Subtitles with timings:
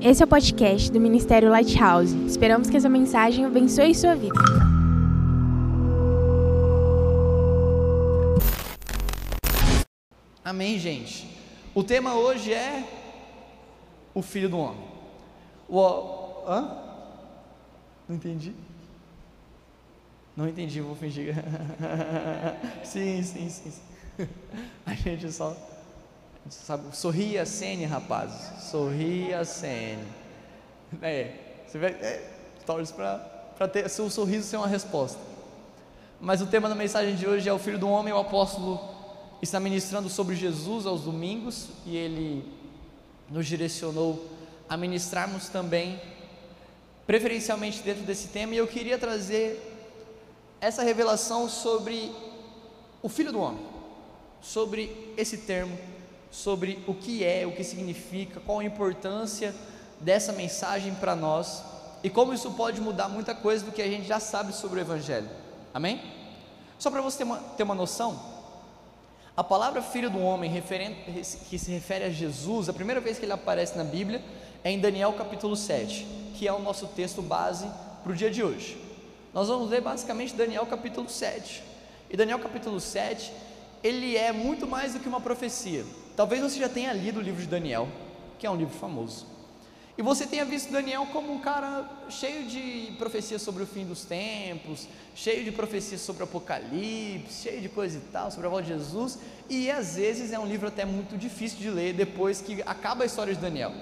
[0.00, 2.14] Esse é o podcast do Ministério Lighthouse.
[2.26, 4.38] Esperamos que essa mensagem abençoe sua vida.
[10.44, 11.26] Amém, gente.
[11.74, 12.84] O tema hoje é
[14.14, 14.84] o Filho do Homem.
[15.68, 16.78] O, hã?
[18.08, 18.54] Não entendi.
[20.36, 21.34] Não entendi, vou fingir.
[22.84, 24.28] sim, sim, sim, sim.
[24.84, 25.56] A gente só,
[26.50, 28.64] sabe, sorria a cena, rapazes.
[28.70, 30.04] Sorria a cena.
[31.02, 31.32] É,
[31.66, 32.30] você vai, é,
[32.64, 35.18] torce para ter seu sorriso ser uma resposta.
[36.20, 38.80] Mas o tema da mensagem de hoje é o Filho do Homem, o apóstolo
[39.42, 42.50] está ministrando sobre Jesus aos domingos e ele
[43.28, 44.26] nos direcionou
[44.68, 46.00] a ministrarmos também,
[47.06, 49.60] preferencialmente dentro desse tema, e eu queria trazer
[50.60, 52.10] essa revelação sobre
[53.02, 53.64] o Filho do Homem,
[54.40, 55.76] sobre esse termo,
[56.36, 59.54] sobre o que é, o que significa, qual a importância
[59.98, 61.62] dessa mensagem para nós
[62.02, 64.82] e como isso pode mudar muita coisa do que a gente já sabe sobre o
[64.82, 65.30] Evangelho.
[65.72, 65.98] Amém?
[66.78, 68.20] Só para você ter uma, ter uma noção,
[69.34, 70.62] a palavra Filho do Homem,
[71.48, 74.22] que se refere a Jesus, a primeira vez que ele aparece na Bíblia
[74.62, 77.66] é em Daniel capítulo 7, que é o nosso texto base
[78.02, 78.78] para o dia de hoje.
[79.32, 81.62] Nós vamos ler basicamente Daniel capítulo 7.
[82.10, 83.32] E Daniel capítulo 7,
[83.82, 85.84] ele é muito mais do que uma profecia.
[86.16, 87.86] Talvez você já tenha lido o livro de Daniel,
[88.38, 89.26] que é um livro famoso.
[89.98, 94.04] E você tenha visto Daniel como um cara cheio de profecias sobre o fim dos
[94.04, 98.64] tempos, cheio de profecias sobre o Apocalipse, cheio de coisa e tal, sobre a volta
[98.64, 102.62] de Jesus, e às vezes é um livro até muito difícil de ler depois que
[102.62, 103.72] acaba a história de Daniel.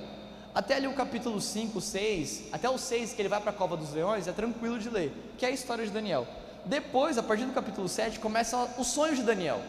[0.53, 3.77] Até ali o capítulo 5, 6, até o 6 que ele vai para a cova
[3.77, 6.27] dos leões, é tranquilo de ler, que é a história de Daniel.
[6.65, 9.61] Depois, a partir do capítulo 7, começa os sonhos de Daniel.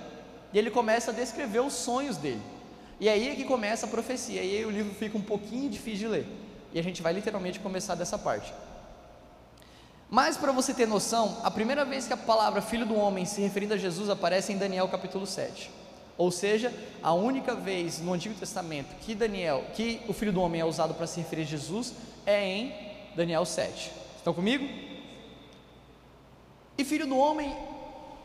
[0.54, 2.55] E ele começa a descrever os sonhos dele.
[3.00, 4.42] E aí é que começa a profecia.
[4.42, 6.28] E aí o livro fica um pouquinho difícil de ler.
[6.74, 8.54] E a gente vai literalmente começar dessa parte.
[10.10, 13.42] Mas para você ter noção, a primeira vez que a palavra filho do homem se
[13.42, 15.70] referindo a Jesus aparece em Daniel capítulo 7.
[16.18, 16.74] Ou seja,
[17.04, 20.94] a única vez no Antigo Testamento que Daniel, que o Filho do Homem é usado
[20.94, 21.94] para se referir a Jesus
[22.26, 22.74] é em
[23.16, 23.92] Daniel 7.
[24.18, 24.66] Estão comigo?
[26.78, 27.54] E Filho do Homem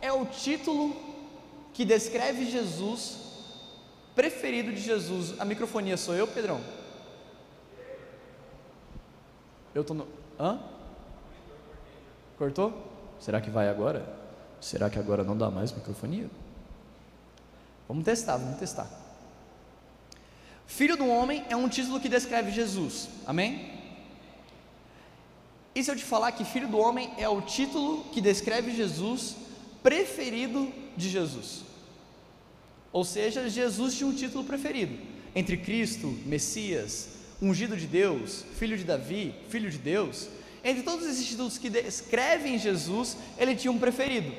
[0.00, 0.94] é o título
[1.72, 3.16] que descreve Jesus,
[4.20, 5.40] preferido de Jesus.
[5.40, 6.60] A microfonia sou eu, Pedrão?
[9.74, 10.06] Eu tô no.
[10.38, 10.60] Hã?
[12.36, 12.70] Cortou?
[13.18, 14.04] Será que vai agora?
[14.60, 16.28] Será que agora não dá mais microfonia?
[17.88, 18.90] Vamos testar, vamos testar.
[20.66, 23.72] Filho do homem é um título que descreve Jesus, amém?
[25.74, 29.34] E se eu te falar que filho do homem é o título que descreve Jesus
[29.82, 31.69] preferido de Jesus?
[32.92, 34.96] Ou seja, Jesus tinha um título preferido
[35.34, 37.08] entre Cristo, Messias,
[37.40, 40.28] ungido de Deus, filho de Davi, filho de Deus.
[40.62, 44.32] Entre todos esses títulos que descrevem Jesus, ele tinha um preferido.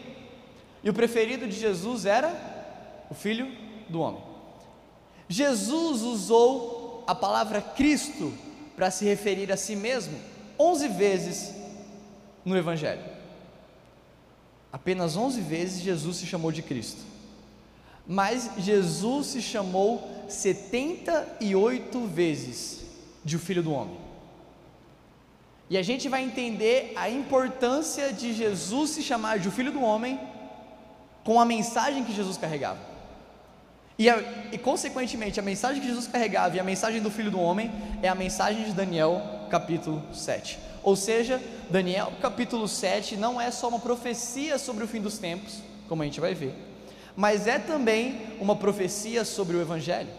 [0.84, 3.52] E o preferido de Jesus era o Filho
[3.90, 4.22] do Homem.
[5.28, 8.34] Jesus usou a palavra Cristo
[8.76, 10.18] para se referir a si mesmo
[10.60, 11.54] 11 vezes
[12.44, 13.04] no Evangelho.
[14.72, 17.11] Apenas 11 vezes Jesus se chamou de Cristo.
[18.08, 22.82] Mas Jesus se chamou 78 vezes
[23.24, 23.98] de o Filho do Homem.
[25.70, 29.82] E a gente vai entender a importância de Jesus se chamar de o Filho do
[29.82, 30.20] Homem
[31.24, 32.80] com a mensagem que Jesus carregava.
[33.98, 34.20] E, a,
[34.52, 38.10] e, consequentemente, a mensagem que Jesus carregava e a mensagem do Filho do Homem é
[38.10, 40.58] a mensagem de Daniel, capítulo 7.
[40.84, 45.60] Ou seja, Daniel, capítulo 7, não é só uma profecia sobre o fim dos tempos,
[45.88, 46.56] como a gente vai ver,
[47.16, 50.10] mas é também uma profecia sobre o Evangelho.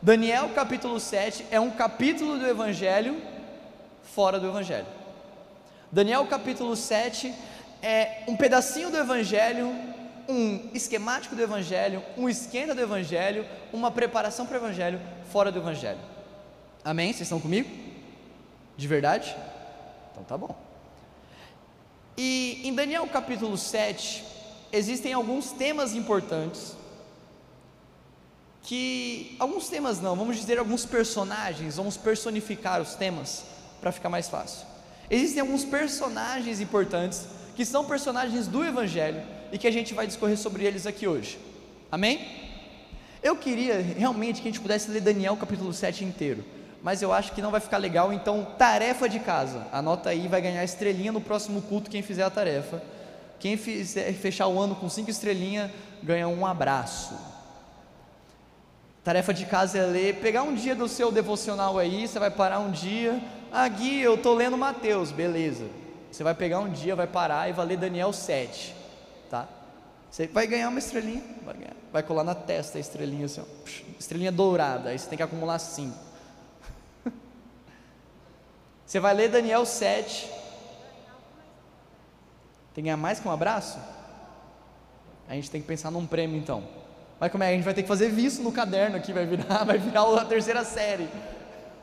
[0.00, 3.20] Daniel, capítulo 7, é um capítulo do Evangelho
[4.02, 4.86] fora do Evangelho.
[5.90, 7.34] Daniel, capítulo 7,
[7.82, 9.74] é um pedacinho do Evangelho
[10.28, 15.00] um esquemático do Evangelho, um esquenta do Evangelho, uma preparação para o Evangelho
[15.30, 15.98] fora do Evangelho.
[16.84, 17.08] Amém?
[17.08, 17.70] Vocês estão comigo?
[18.76, 19.34] De verdade?
[20.12, 20.56] Então tá bom.
[22.16, 24.24] E em Daniel capítulo 7,
[24.74, 26.76] existem alguns temas importantes
[28.62, 33.44] que alguns temas não, vamos dizer alguns personagens, vamos personificar os temas
[33.80, 34.66] para ficar mais fácil.
[35.08, 39.22] Existem alguns personagens importantes que são personagens do evangelho
[39.52, 41.38] e que a gente vai discorrer sobre eles aqui hoje.
[41.92, 42.26] Amém?
[43.22, 46.42] Eu queria realmente que a gente pudesse ler Daniel capítulo 7 inteiro,
[46.82, 49.66] mas eu acho que não vai ficar legal, então tarefa de casa.
[49.70, 52.82] Anota aí, vai ganhar estrelinha no próximo culto quem fizer a tarefa.
[53.38, 55.70] Quem fizer fechar o ano com cinco estrelinhas
[56.02, 57.14] ganha um abraço.
[59.04, 62.58] Tarefa de casa é ler, pegar um dia do seu devocional aí, você vai parar
[62.58, 63.20] um dia.
[63.52, 65.66] Ah, Gui, eu estou lendo Mateus, beleza.
[66.10, 68.74] Você vai pegar um dia, vai parar e vai ler Daniel 7,
[69.28, 69.46] tá?
[70.10, 73.44] Você vai ganhar uma estrelinha, vai, ganhar, vai colar na testa a estrelinha assim, ó,
[73.98, 75.92] estrelinha dourada, aí você tem que acumular 5.
[78.86, 80.43] Você vai ler Daniel 7.
[82.74, 83.78] Tem que ganhar mais que um abraço?
[85.28, 86.64] A gente tem que pensar num prêmio então.
[87.20, 87.48] Vai como é?
[87.48, 90.24] A gente vai ter que fazer visto no caderno aqui, vai virar, vai virar a
[90.24, 91.08] terceira série.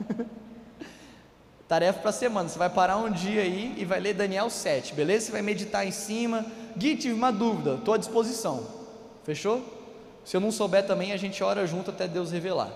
[1.68, 2.50] Tarefa para semana.
[2.50, 5.28] Você vai parar um dia aí e vai ler Daniel 7, beleza?
[5.28, 6.46] Você vai meditar em cima.
[6.76, 8.68] Gui, tive uma dúvida, estou à disposição.
[9.24, 9.64] Fechou?
[10.26, 12.72] Se eu não souber também, a gente ora junto até Deus revelar.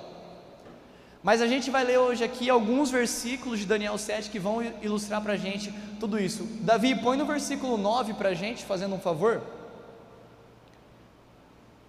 [1.25, 5.24] Mas a gente vai ler hoje aqui alguns versículos de Daniel 7 que vão ilustrar
[5.24, 6.44] para a gente tudo isso.
[6.62, 9.42] Davi, põe no versículo 9 para a gente, fazendo um favor.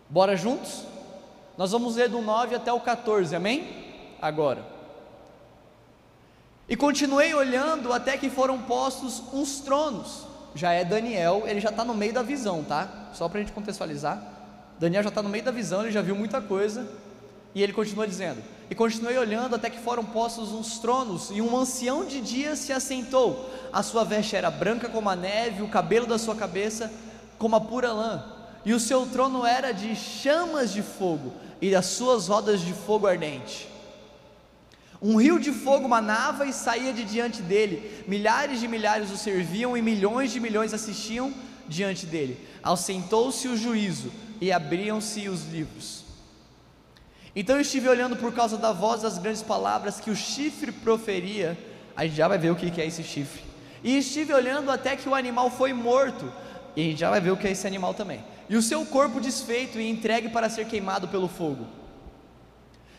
[0.08, 0.84] Bora juntos?
[1.58, 3.68] Nós vamos ler do 9 até o 14, amém?
[4.22, 4.64] Agora.
[6.66, 10.26] E continuei olhando até que foram postos uns tronos.
[10.54, 13.10] Já é Daniel, ele já está no meio da visão, tá?
[13.12, 14.18] Só para a gente contextualizar.
[14.80, 16.88] Daniel já está no meio da visão, ele já viu muita coisa.
[17.56, 21.56] E ele continua dizendo: E continuei olhando até que foram postos uns tronos, e um
[21.56, 23.50] ancião de dias se assentou.
[23.72, 26.92] A sua veste era branca como a neve, o cabelo da sua cabeça
[27.36, 28.36] como a pura lã
[28.66, 31.32] e o seu trono era de chamas de fogo,
[31.62, 33.68] e as suas rodas de fogo ardente.
[35.00, 39.76] Um rio de fogo manava e saía de diante dele, milhares de milhares o serviam
[39.76, 41.32] e milhões de milhões assistiam
[41.68, 42.44] diante dele.
[42.60, 44.10] Assentou-se o juízo
[44.40, 46.05] e abriam-se os livros.
[47.36, 51.56] Então eu estive olhando por causa da voz das grandes palavras que o chifre proferia.
[51.94, 53.42] A gente já vai ver o que é esse chifre.
[53.84, 56.32] E estive olhando até que o animal foi morto.
[56.74, 58.84] E a gente já vai ver o que é esse animal também e o seu
[58.86, 61.66] corpo desfeito e entregue para ser queimado pelo fogo.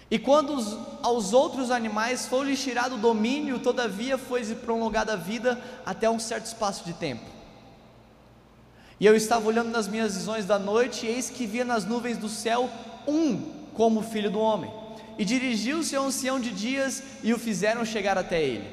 [0.09, 5.17] E quando os, aos outros animais foi lhes tirado o domínio, todavia foi prolongada a
[5.17, 7.25] vida até um certo espaço de tempo.
[8.99, 12.17] E eu estava olhando nas minhas visões da noite, e eis que via nas nuvens
[12.17, 12.69] do céu
[13.07, 14.69] um como filho do homem.
[15.17, 18.67] E dirigiu-se ao ancião de dias e o fizeram chegar até ele.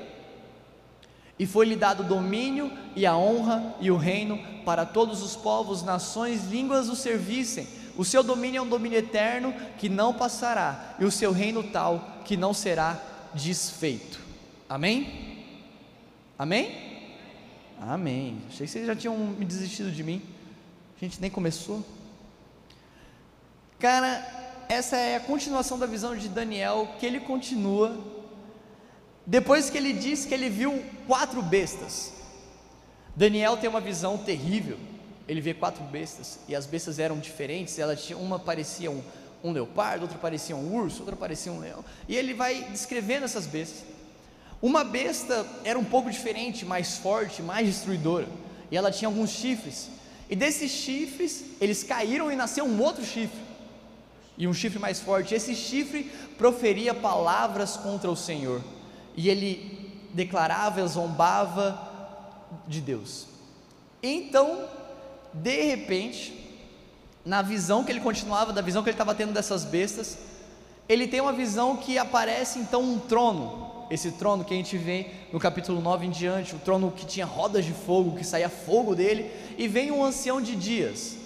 [1.38, 6.44] E foi-lhe dado domínio e a honra e o reino para todos os povos, nações,
[6.44, 7.66] línguas o servissem.
[7.96, 12.22] O seu domínio é um domínio eterno que não passará, e o seu reino tal
[12.24, 13.00] que não será
[13.32, 14.18] desfeito.
[14.68, 15.44] Amém?
[16.38, 16.94] Amém?
[17.80, 18.38] Amém.
[18.48, 20.22] Achei que vocês já tinham me desistido de mim.
[20.96, 21.84] A gente nem começou.
[23.78, 24.43] Cara,
[24.74, 27.96] essa é a continuação da visão de Daniel, que ele continua
[29.26, 32.12] depois que ele diz que ele viu quatro bestas,
[33.16, 34.78] Daniel tem uma visão terrível.
[35.26, 37.78] Ele vê quatro bestas e as bestas eram diferentes.
[37.78, 39.02] Ela tinha, uma parecia um,
[39.42, 41.82] um leopardo, outra parecia um urso, outra parecia um leão.
[42.06, 43.84] E ele vai descrevendo essas bestas.
[44.60, 48.28] Uma besta era um pouco diferente, mais forte, mais destruidora.
[48.70, 49.88] E ela tinha alguns chifres.
[50.28, 53.43] E desses chifres, eles caíram e nasceu um outro chifre.
[54.36, 55.34] E um chifre mais forte.
[55.34, 58.60] Esse chifre proferia palavras contra o Senhor
[59.16, 61.80] e ele declarava, zombava
[62.66, 63.26] de Deus.
[64.02, 64.64] Então,
[65.32, 66.32] de repente,
[67.24, 70.18] na visão que ele continuava, da visão que ele estava tendo dessas bestas,
[70.88, 75.06] ele tem uma visão que aparece então um trono, esse trono que a gente vê
[75.32, 78.94] no capítulo 9 em diante, o trono que tinha rodas de fogo, que saía fogo
[78.94, 81.16] dele, e vem um ancião de dias.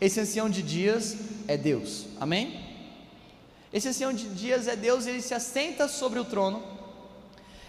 [0.00, 1.16] Esse ancião de dias
[1.48, 2.67] é Deus, amém?
[3.72, 6.62] Esse ancião de dias é Deus, ele se assenta sobre o trono,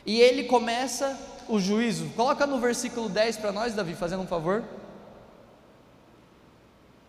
[0.05, 2.05] e ele começa o juízo.
[2.15, 4.63] Coloca no versículo 10 para nós, Davi, fazendo um favor.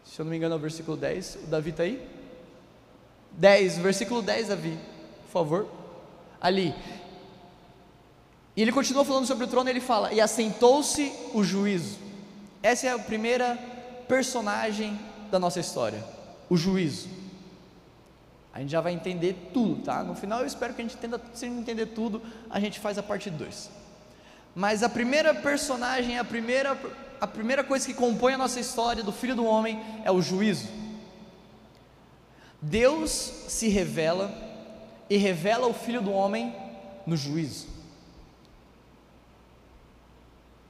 [0.04, 1.38] Se eu não me engano, é o versículo 10.
[1.44, 2.04] O Davi está aí?
[3.32, 4.78] 10, versículo 10, Davi,
[5.24, 5.68] por favor.
[6.40, 6.74] Ali.
[8.56, 11.98] E ele continua falando sobre o trono, ele fala: E assentou-se o juízo.
[12.62, 13.56] Essa é a primeira
[14.08, 14.98] personagem
[15.30, 16.04] da nossa história,
[16.48, 17.19] o juízo.
[18.52, 20.02] A gente já vai entender tudo, tá?
[20.02, 22.98] No final eu espero que a gente entenda, se gente entender tudo, a gente faz
[22.98, 23.70] a parte 2.
[24.54, 26.76] Mas a primeira personagem, a primeira,
[27.20, 30.68] a primeira coisa que compõe a nossa história do Filho do Homem é o juízo.
[32.60, 34.30] Deus se revela
[35.08, 36.54] e revela o Filho do Homem
[37.06, 37.68] no juízo.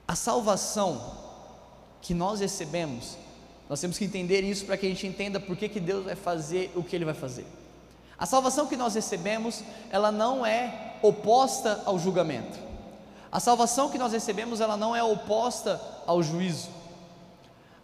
[0.06, 1.18] A salvação
[2.02, 3.16] que nós recebemos,
[3.68, 6.16] nós temos que entender isso para que a gente entenda por que, que Deus vai
[6.16, 7.46] fazer o que Ele vai fazer.
[8.20, 12.58] A salvação que nós recebemos, ela não é oposta ao julgamento.
[13.32, 16.68] A salvação que nós recebemos, ela não é oposta ao juízo.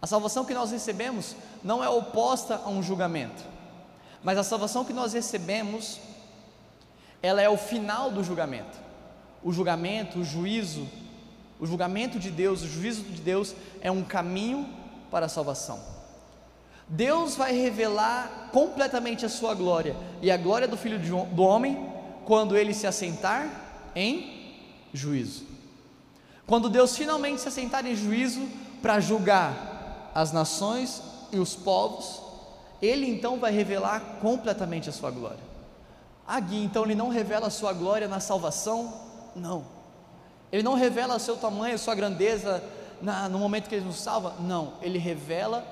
[0.03, 3.43] A salvação que nós recebemos não é oposta a um julgamento.
[4.23, 5.99] Mas a salvação que nós recebemos,
[7.23, 8.77] ela é o final do julgamento.
[9.43, 10.87] O julgamento, o juízo,
[11.59, 14.69] o julgamento de Deus, o juízo de Deus é um caminho
[15.11, 15.96] para a salvação.
[16.89, 21.93] Deus vai revelar completamente a sua glória e a glória do Filho do Homem
[22.25, 23.49] quando ele se assentar
[23.95, 24.55] em
[24.93, 25.45] juízo.
[26.47, 28.49] Quando Deus finalmente se assentar em juízo
[28.81, 31.03] para julgar as nações
[31.33, 32.23] e os povos,
[32.81, 35.45] ele então vai revelar completamente a sua glória.
[36.27, 38.93] Ah, Gui, então ele não revela a sua glória na salvação?
[39.35, 39.65] Não.
[40.53, 42.63] Ele não revela o seu tamanho, a sua grandeza
[43.03, 44.35] na, no momento que ele nos salva?
[44.41, 44.75] Não.
[44.81, 45.65] Ele revela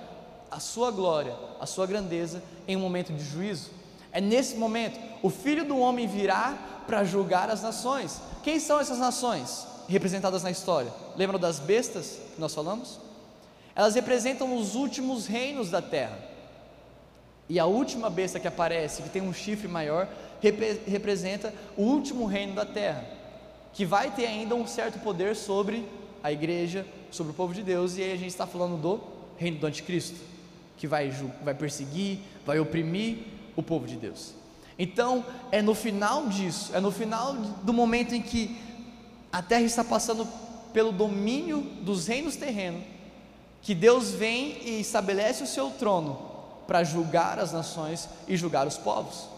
[0.55, 3.73] a sua glória, a sua grandeza em um momento de juízo.
[4.13, 6.57] É nesse momento, o filho do homem virá
[6.87, 8.21] para julgar as nações.
[8.45, 10.93] Quem são essas nações representadas na história?
[11.17, 13.01] Lembram das bestas que nós falamos?
[13.75, 16.17] Elas representam os últimos reinos da terra.
[17.49, 20.09] E a última besta que aparece, que tem um chifre maior,
[20.41, 23.05] repre representa o último reino da terra,
[23.73, 25.85] que vai ter ainda um certo poder sobre
[26.23, 29.01] a igreja, sobre o povo de Deus, e aí a gente está falando do
[29.37, 30.34] reino do anticristo,
[30.77, 31.11] que vai,
[31.43, 33.19] vai perseguir, vai oprimir
[33.57, 34.35] o povo de Deus.
[34.79, 38.61] Então, é no final disso, é no final do momento em que
[39.33, 40.27] a terra está passando
[40.73, 42.83] pelo domínio dos reinos terrenos,
[43.63, 46.35] que Deus vem e estabelece o seu trono
[46.67, 49.29] para julgar as nações e julgar os povos.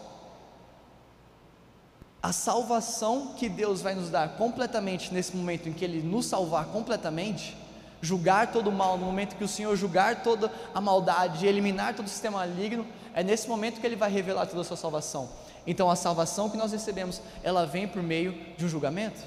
[2.21, 6.65] A salvação que Deus vai nos dar completamente nesse momento em que Ele nos salvar
[6.65, 7.55] completamente,
[8.01, 12.05] julgar todo o mal, no momento que o Senhor julgar toda a maldade, eliminar todo
[12.05, 15.29] o sistema maligno, é nesse momento que Ele vai revelar toda a sua salvação.
[15.65, 19.21] Então a salvação que nós recebemos, ela vem por meio de um julgamento,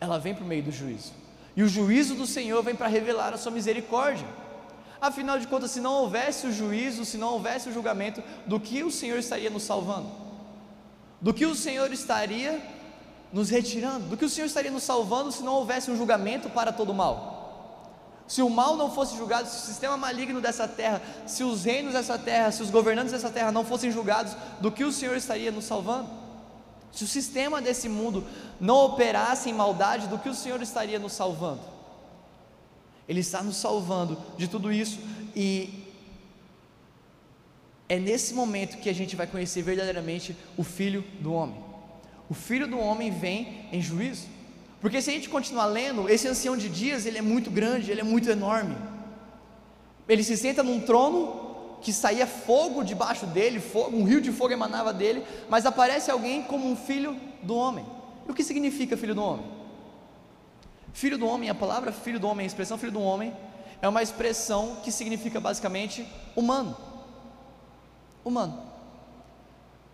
[0.00, 1.12] ela vem por meio do juízo.
[1.56, 4.26] E o juízo do Senhor vem para revelar a sua misericórdia.
[5.00, 8.82] Afinal de contas, se não houvesse o juízo, se não houvesse o julgamento, do que
[8.82, 10.10] o Senhor estaria nos salvando?
[11.20, 12.60] Do que o Senhor estaria
[13.32, 14.06] nos retirando?
[14.06, 17.39] Do que o Senhor estaria nos salvando se não houvesse um julgamento para todo mal?
[18.30, 21.94] Se o mal não fosse julgado, se o sistema maligno dessa terra, se os reinos
[21.94, 25.50] dessa terra, se os governantes dessa terra não fossem julgados, do que o Senhor estaria
[25.50, 26.08] nos salvando?
[26.92, 28.24] Se o sistema desse mundo
[28.60, 31.60] não operasse em maldade, do que o Senhor estaria nos salvando?
[33.08, 35.00] Ele está nos salvando de tudo isso
[35.34, 35.88] e
[37.88, 41.60] é nesse momento que a gente vai conhecer verdadeiramente o Filho do Homem.
[42.28, 44.28] O Filho do Homem vem em juízo,
[44.80, 48.00] porque se a gente continuar lendo, esse ancião de dias ele é muito grande, ele
[48.00, 48.76] é muito enorme.
[50.08, 54.52] Ele se senta num trono que saía fogo debaixo dele, fogo, um rio de fogo
[54.52, 57.84] emanava dele, mas aparece alguém como um filho do homem.
[58.26, 59.46] E o que significa filho do homem?
[60.92, 63.34] Filho do homem, a palavra filho do homem, a expressão filho do homem,
[63.82, 66.76] é uma expressão que significa basicamente humano.
[68.24, 68.62] Humano.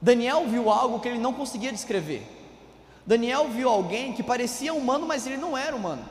[0.01, 2.36] Daniel viu algo que ele não conseguia descrever.
[3.07, 6.05] Daniel viu alguém que parecia humano, mas ele não era humano.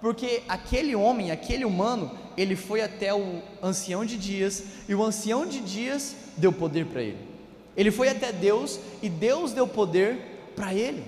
[0.00, 5.44] Porque aquele homem, aquele humano, ele foi até o ancião de dias, e o ancião
[5.44, 7.28] de dias deu poder para ele.
[7.76, 11.04] Ele foi até Deus e Deus deu poder para ele.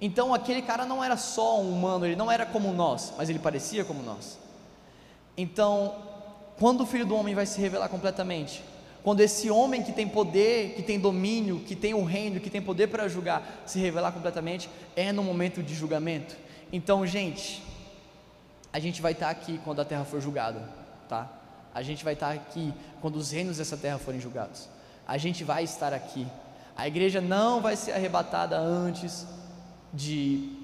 [0.00, 3.38] Então aquele cara não era só um humano, ele não era como nós, mas ele
[3.38, 4.38] parecia como nós.
[5.36, 5.94] Então,
[6.58, 8.62] quando o filho do homem vai se revelar completamente,
[9.02, 12.60] quando esse homem que tem poder, que tem domínio, que tem o reino, que tem
[12.60, 16.36] poder para julgar, se revelar completamente, é no momento de julgamento.
[16.72, 17.62] Então, gente,
[18.72, 20.68] a gente vai estar aqui quando a terra for julgada,
[21.08, 21.28] tá?
[21.74, 24.68] A gente vai estar aqui quando os reinos dessa terra forem julgados.
[25.06, 26.26] A gente vai estar aqui.
[26.76, 29.26] A igreja não vai ser arrebatada antes
[29.92, 30.56] de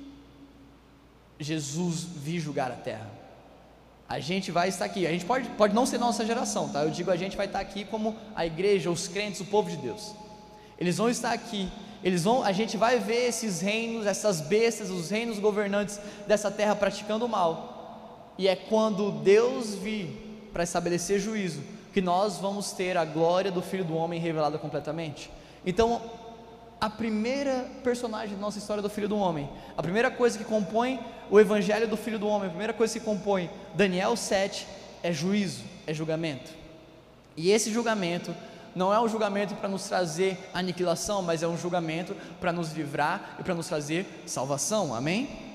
[1.38, 3.10] Jesus vir julgar a terra.
[4.08, 5.06] A gente vai estar aqui.
[5.06, 6.82] A gente pode, pode não ser nossa geração, tá?
[6.82, 9.76] Eu digo a gente vai estar aqui como a igreja, os crentes, o povo de
[9.76, 10.14] Deus.
[10.78, 11.68] Eles vão estar aqui.
[12.04, 16.76] Eles vão, a gente vai ver esses reinos, essas bestas, os reinos governantes dessa terra
[16.76, 18.32] praticando o mal.
[18.38, 23.62] E é quando Deus vir para estabelecer juízo que nós vamos ter a glória do
[23.62, 25.30] Filho do Homem revelada completamente.
[25.64, 26.02] Então,
[26.80, 31.00] a primeira personagem da nossa história do Filho do Homem, a primeira coisa que compõe
[31.30, 34.66] o Evangelho do Filho do Homem, a primeira coisa que compõe Daniel 7
[35.02, 36.50] é juízo, é julgamento.
[37.36, 38.34] E esse julgamento
[38.74, 43.36] não é um julgamento para nos trazer aniquilação, mas é um julgamento para nos livrar
[43.40, 45.45] e para nos trazer salvação, amém?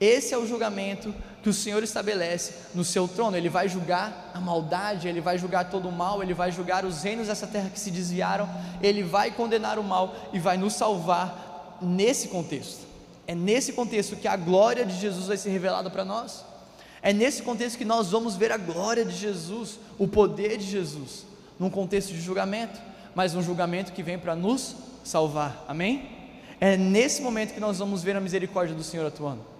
[0.00, 3.36] Esse é o julgamento que o Senhor estabelece no seu trono.
[3.36, 7.02] Ele vai julgar a maldade, ele vai julgar todo o mal, ele vai julgar os
[7.02, 8.48] reinos dessa terra que se desviaram,
[8.82, 12.86] ele vai condenar o mal e vai nos salvar nesse contexto.
[13.26, 16.44] É nesse contexto que a glória de Jesus vai ser revelada para nós.
[17.02, 21.26] É nesse contexto que nós vamos ver a glória de Jesus, o poder de Jesus.
[21.58, 22.80] num contexto de julgamento,
[23.14, 25.64] mas um julgamento que vem para nos salvar.
[25.66, 26.08] Amém?
[26.60, 29.57] É nesse momento que nós vamos ver a misericórdia do Senhor atuando.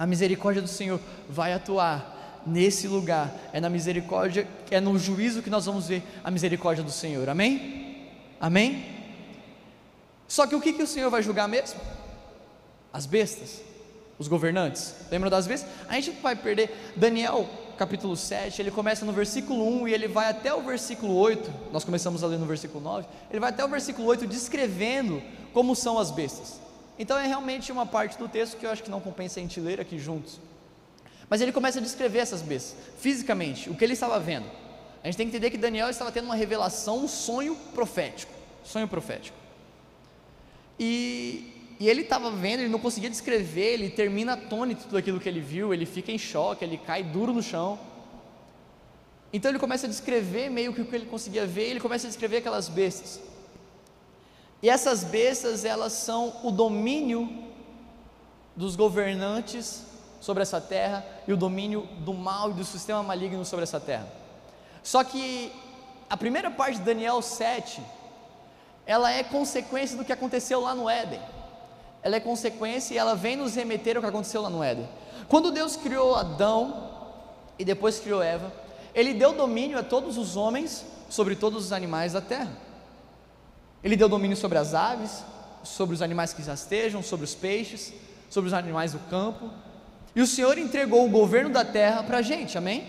[0.00, 3.30] A misericórdia do Senhor vai atuar nesse lugar.
[3.52, 7.28] É na misericórdia, é no juízo que nós vamos ver a misericórdia do Senhor.
[7.28, 8.08] Amém?
[8.40, 8.82] Amém?
[10.26, 11.78] Só que o que, que o Senhor vai julgar mesmo?
[12.90, 13.60] As bestas,
[14.18, 14.94] os governantes.
[15.10, 15.70] Lembra das bestas?
[15.86, 16.74] A gente vai perder.
[16.96, 21.52] Daniel, capítulo 7, ele começa no versículo 1 e ele vai até o versículo 8.
[21.74, 23.06] Nós começamos a ler no versículo 9.
[23.30, 26.69] Ele vai até o versículo 8 descrevendo como são as bestas.
[27.00, 29.58] Então é realmente uma parte do texto que eu acho que não compensa a gente
[29.58, 30.38] ler aqui juntos.
[31.30, 34.44] Mas ele começa a descrever essas bestas, fisicamente, o que ele estava vendo.
[35.02, 38.30] A gente tem que entender que Daniel estava tendo uma revelação, um sonho profético.
[38.62, 39.34] Sonho profético.
[40.78, 45.28] E, e ele estava vendo, ele não conseguia descrever, ele termina atônito tudo aquilo que
[45.28, 47.80] ele viu, ele fica em choque, ele cai duro no chão.
[49.32, 52.10] Então ele começa a descrever meio que o que ele conseguia ver, ele começa a
[52.10, 53.29] descrever aquelas bestas.
[54.62, 57.28] E essas bestas, elas são o domínio
[58.54, 59.84] dos governantes
[60.20, 64.06] sobre essa terra e o domínio do mal e do sistema maligno sobre essa terra.
[64.82, 65.50] Só que
[66.08, 67.80] a primeira parte de Daniel 7,
[68.86, 71.20] ela é consequência do que aconteceu lá no Éden.
[72.02, 74.88] Ela é consequência e ela vem nos remeter ao que aconteceu lá no Éden.
[75.28, 76.90] Quando Deus criou Adão
[77.58, 78.52] e depois criou Eva,
[78.94, 82.50] ele deu domínio a todos os homens sobre todos os animais da terra.
[83.82, 85.24] Ele deu domínio sobre as aves,
[85.62, 87.92] sobre os animais que já estejam, sobre os peixes,
[88.28, 89.50] sobre os animais do campo.
[90.14, 92.86] E o Senhor entregou o governo da terra para a gente, amém?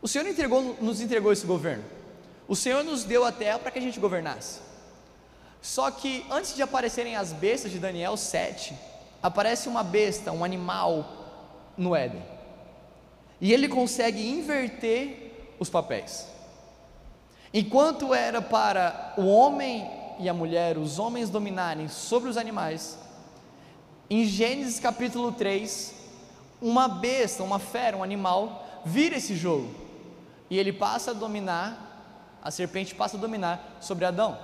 [0.00, 1.84] O Senhor entregou, nos entregou esse governo.
[2.48, 4.60] O Senhor nos deu a terra para que a gente governasse.
[5.62, 8.74] Só que antes de aparecerem as bestas de Daniel 7,
[9.22, 12.22] aparece uma besta, um animal no Éden.
[13.40, 16.26] E ele consegue inverter os papéis.
[17.54, 22.98] Enquanto era para o homem e a mulher, os homens dominarem sobre os animais,
[24.08, 25.94] em Gênesis capítulo 3,
[26.62, 29.74] uma besta, uma fera, um animal, vira esse jogo.
[30.48, 34.38] E ele passa a dominar, a serpente passa a dominar sobre Adão,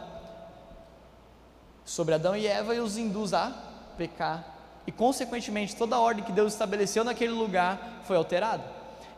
[1.84, 3.52] sobre Adão e Eva e os induz a
[3.96, 4.44] pecar,
[4.86, 8.64] e consequentemente toda a ordem que Deus estabeleceu naquele lugar foi alterada.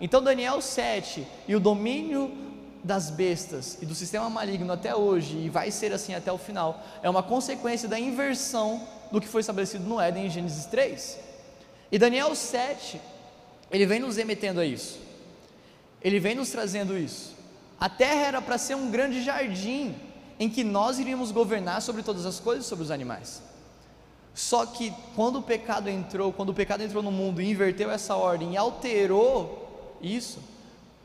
[0.00, 2.49] Então, Daniel 7 e o domínio
[2.82, 6.82] das bestas e do sistema maligno até hoje, e vai ser assim até o final,
[7.02, 11.18] é uma consequência da inversão do que foi estabelecido no Éden em Gênesis 3.
[11.92, 13.00] E Daniel 7,
[13.70, 14.98] ele vem nos remetendo a isso,
[16.02, 17.34] ele vem nos trazendo isso.
[17.78, 19.94] A terra era para ser um grande jardim
[20.38, 23.42] em que nós iríamos governar sobre todas as coisas, sobre os animais.
[24.34, 28.16] Só que quando o pecado entrou, quando o pecado entrou no mundo e inverteu essa
[28.16, 30.38] ordem e alterou isso,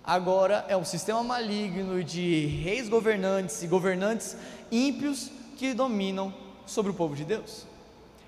[0.06, 4.38] agora é um sistema maligno de reis governantes e governantes
[4.72, 6.34] ímpios que dominam
[6.66, 7.66] sobre o povo de Deus.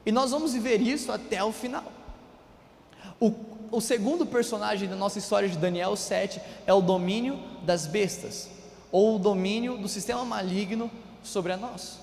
[0.05, 1.91] E nós vamos viver isso até o final.
[3.19, 3.33] O,
[3.71, 8.49] o segundo personagem da nossa história de Daniel 7 é o domínio das bestas,
[8.91, 10.89] ou o domínio do sistema maligno
[11.23, 11.99] sobre a nós.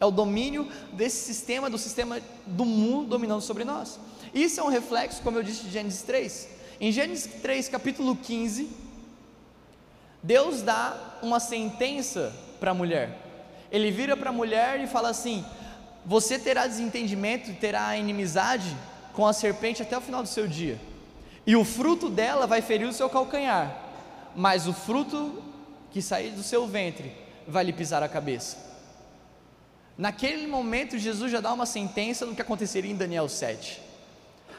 [0.00, 4.00] É o domínio desse sistema, do sistema do mundo dominando sobre nós.
[4.34, 6.48] Isso é um reflexo, como eu disse, de Gênesis 3.
[6.80, 8.68] Em Gênesis 3, capítulo 15,
[10.22, 13.18] Deus dá uma sentença para a mulher.
[13.70, 15.44] Ele vira para a mulher e fala assim:
[16.06, 18.76] Você terá desentendimento e terá inimizade
[19.12, 20.80] com a serpente até o final do seu dia,
[21.46, 23.76] e o fruto dela vai ferir o seu calcanhar,
[24.34, 25.42] mas o fruto
[25.90, 27.12] que sair do seu ventre
[27.46, 28.70] vai lhe pisar a cabeça.
[29.98, 33.82] Naquele momento, Jesus já dá uma sentença do que aconteceria em Daniel 7.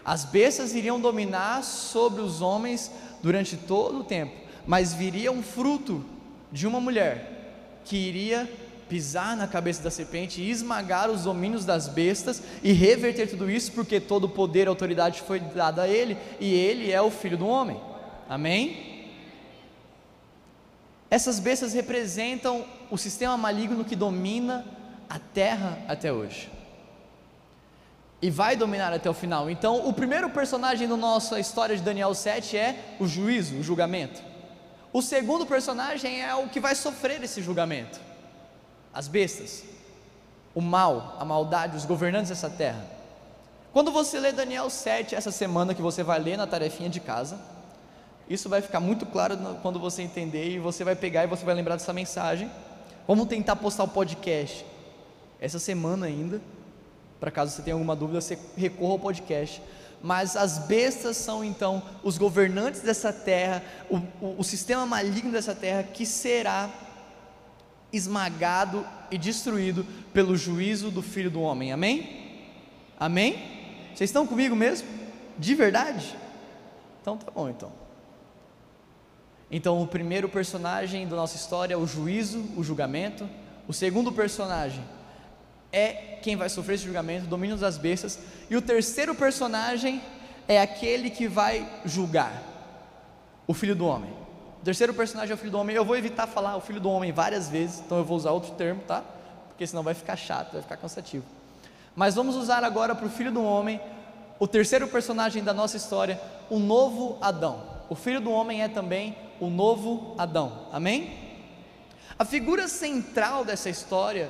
[0.06, 2.92] As bestas iriam dominar sobre os homens
[3.24, 6.04] durante todo o tempo mas viria um fruto
[6.52, 8.50] de uma mulher que iria
[8.88, 13.72] pisar na cabeça da serpente e esmagar os domínios das bestas e reverter tudo isso,
[13.72, 17.38] porque todo o poder e autoridade foi dado a ele e ele é o filho
[17.38, 17.80] do homem.
[18.30, 19.10] Amém?
[21.10, 24.66] Essas bestas representam o sistema maligno que domina
[25.10, 26.50] a terra até hoje.
[28.22, 29.50] E vai dominar até o final.
[29.50, 34.33] Então, o primeiro personagem da nossa história de Daniel 7 é o juízo, o julgamento.
[34.94, 38.00] O segundo personagem é o que vai sofrer esse julgamento:
[38.94, 39.64] as bestas,
[40.54, 42.86] o mal, a maldade, os governantes dessa terra.
[43.74, 47.40] Quando você lê Daniel 7 essa semana que você vai ler na tarefinha de casa,
[48.30, 51.56] isso vai ficar muito claro quando você entender e você vai pegar e você vai
[51.56, 52.52] lembrar dessa mensagem.
[53.08, 54.64] Vamos tentar postar o podcast
[55.42, 56.40] essa semana ainda,
[57.20, 59.62] Para caso você tenha alguma dúvida, você recorra ao podcast.
[60.04, 65.56] Mas as bestas são então os governantes dessa terra, o, o, o sistema maligno dessa
[65.56, 66.70] terra que será
[67.92, 71.72] esmagado e destruído pelo juízo do Filho do Homem.
[71.72, 72.44] Amém?
[73.00, 73.36] Amém?
[73.96, 74.90] Vocês estão comigo mesmo?
[75.40, 76.14] De verdade?
[77.02, 77.72] Então tá bom então.
[79.50, 83.30] Então o primeiro personagem da nossa história é o juízo, o julgamento.
[83.70, 84.84] O segundo personagem
[85.74, 88.20] é quem vai sofrer esse julgamento, domínio das bestas.
[88.50, 90.02] E o terceiro personagem
[90.48, 92.42] é aquele que vai julgar,
[93.48, 94.12] o filho do homem.
[94.62, 95.76] O terceiro personagem é o filho do homem.
[95.76, 98.52] Eu vou evitar falar o filho do homem várias vezes, então eu vou usar outro
[98.52, 99.04] termo, tá?
[99.50, 101.26] Porque senão vai ficar chato, vai ficar cansativo.
[101.96, 103.82] Mas vamos usar agora para o filho do homem,
[104.40, 107.62] o terceiro personagem da nossa história, o novo Adão.
[107.90, 110.68] O filho do homem é também o novo Adão.
[110.72, 111.20] Amém?
[112.18, 114.30] A figura central dessa história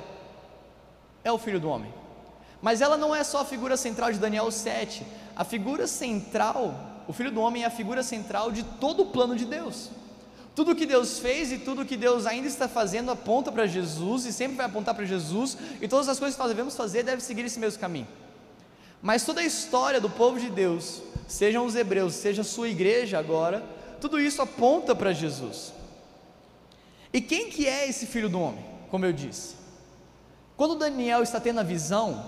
[1.24, 1.92] é o filho do homem.
[2.62, 5.04] Mas ela não é só a figura central de Daniel 7.
[5.34, 9.34] A figura central, o filho do homem é a figura central de todo o plano
[9.34, 9.90] de Deus.
[10.54, 14.32] Tudo que Deus fez e tudo que Deus ainda está fazendo aponta para Jesus e
[14.32, 17.44] sempre vai apontar para Jesus, e todas as coisas que nós devemos fazer devem seguir
[17.44, 18.06] esse mesmo caminho.
[19.02, 23.18] Mas toda a história do povo de Deus, sejam os hebreus, seja a sua igreja
[23.18, 23.64] agora,
[24.00, 25.72] tudo isso aponta para Jesus.
[27.12, 28.64] E quem que é esse filho do homem?
[28.90, 29.63] Como eu disse.
[30.56, 32.24] Quando Daniel está tendo a visão,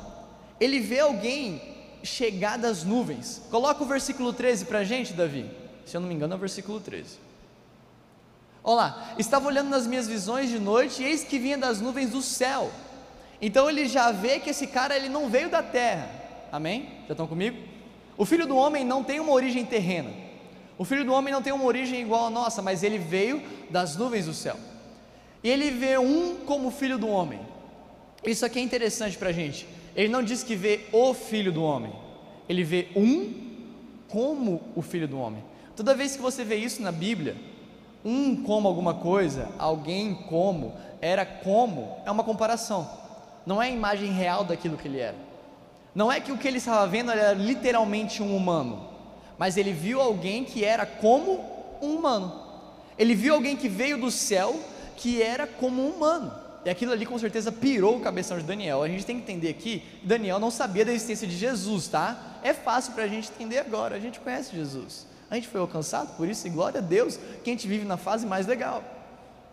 [0.58, 1.62] ele vê alguém
[2.02, 3.42] chegar das nuvens.
[3.50, 5.50] Coloca o versículo 13 para a gente, Davi.
[5.84, 7.18] Se eu não me engano, é o versículo 13.
[8.62, 12.20] Olá, estava olhando nas minhas visões de noite e eis que vinha das nuvens do
[12.20, 12.70] céu.
[13.40, 16.10] Então ele já vê que esse cara ele não veio da terra.
[16.50, 16.88] Amém?
[17.06, 17.56] Já estão comigo?
[18.16, 20.10] O filho do homem não tem uma origem terrena.
[20.78, 23.96] O filho do homem não tem uma origem igual a nossa, mas ele veio das
[23.96, 24.56] nuvens do céu.
[25.44, 27.40] E ele vê um como filho do homem.
[28.24, 29.66] Isso aqui é interessante para a gente.
[29.94, 31.92] Ele não diz que vê o filho do homem,
[32.48, 33.32] ele vê um
[34.08, 35.42] como o filho do homem.
[35.74, 37.36] Toda vez que você vê isso na Bíblia,
[38.04, 42.88] um como alguma coisa, alguém como, era como, é uma comparação,
[43.44, 45.16] não é a imagem real daquilo que ele era.
[45.94, 48.86] Não é que o que ele estava vendo era literalmente um humano,
[49.38, 51.40] mas ele viu alguém que era como
[51.80, 52.42] um humano.
[52.98, 54.58] Ele viu alguém que veio do céu
[54.96, 56.32] que era como um humano.
[56.66, 58.82] E aquilo ali com certeza pirou o cabeção de Daniel.
[58.82, 62.40] A gente tem que entender aqui, Daniel não sabia da existência de Jesus, tá?
[62.42, 65.06] É fácil para a gente entender agora, a gente conhece Jesus.
[65.30, 67.96] A gente foi alcançado por isso, e glória a Deus que a gente vive na
[67.96, 68.82] fase mais legal,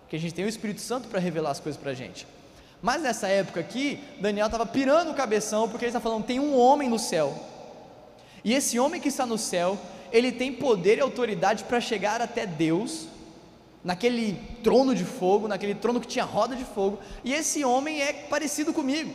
[0.09, 2.25] que a gente tem o Espírito Santo para revelar as coisas para a gente.
[2.81, 6.57] Mas nessa época aqui, Daniel estava pirando o cabeção, porque ele está falando: tem um
[6.57, 7.37] homem no céu,
[8.43, 9.77] e esse homem que está no céu,
[10.11, 13.07] ele tem poder e autoridade para chegar até Deus,
[13.83, 18.13] naquele trono de fogo, naquele trono que tinha roda de fogo, e esse homem é
[18.13, 19.13] parecido comigo.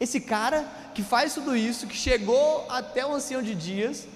[0.00, 4.08] Esse cara que faz tudo isso, que chegou até o ancião de dias,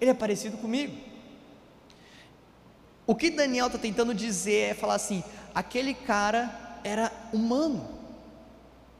[0.00, 0.96] ele é parecido comigo.
[3.06, 5.22] O que Daniel está tentando dizer é falar assim:
[5.54, 7.86] aquele cara era humano,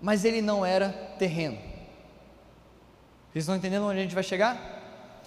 [0.01, 1.59] mas ele não era terreno.
[3.33, 4.75] Vocês estão entendendo onde a gente vai chegar?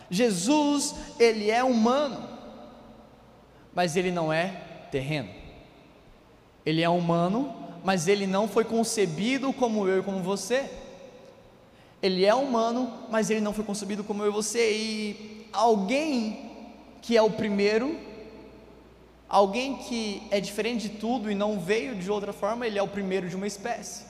[0.09, 2.27] Jesus, ele é humano,
[3.73, 5.29] mas ele não é terreno.
[6.65, 10.69] Ele é humano, mas ele não foi concebido como eu e como você.
[12.01, 14.71] Ele é humano, mas ele não foi concebido como eu e você.
[14.71, 16.49] E alguém
[17.01, 18.09] que é o primeiro
[19.29, 22.87] Alguém que é diferente de tudo e não veio de outra forma, ele é o
[22.87, 24.03] primeiro de uma espécie.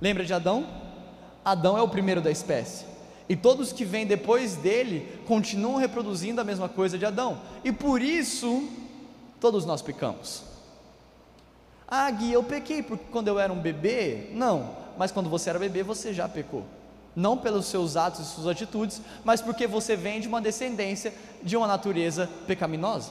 [0.00, 0.64] Lembra de Adão?
[1.44, 2.84] Adão é o primeiro da espécie.
[3.28, 7.40] E todos que vêm depois dele continuam reproduzindo a mesma coisa de Adão.
[7.64, 8.68] E por isso,
[9.40, 10.42] todos nós pecamos.
[11.86, 14.28] Ah, Gui, eu pequei porque quando eu era um bebê?
[14.32, 16.64] Não, mas quando você era bebê você já pecou.
[17.16, 21.56] Não pelos seus atos e suas atitudes, mas porque você vem de uma descendência de
[21.56, 23.10] uma natureza pecaminosa.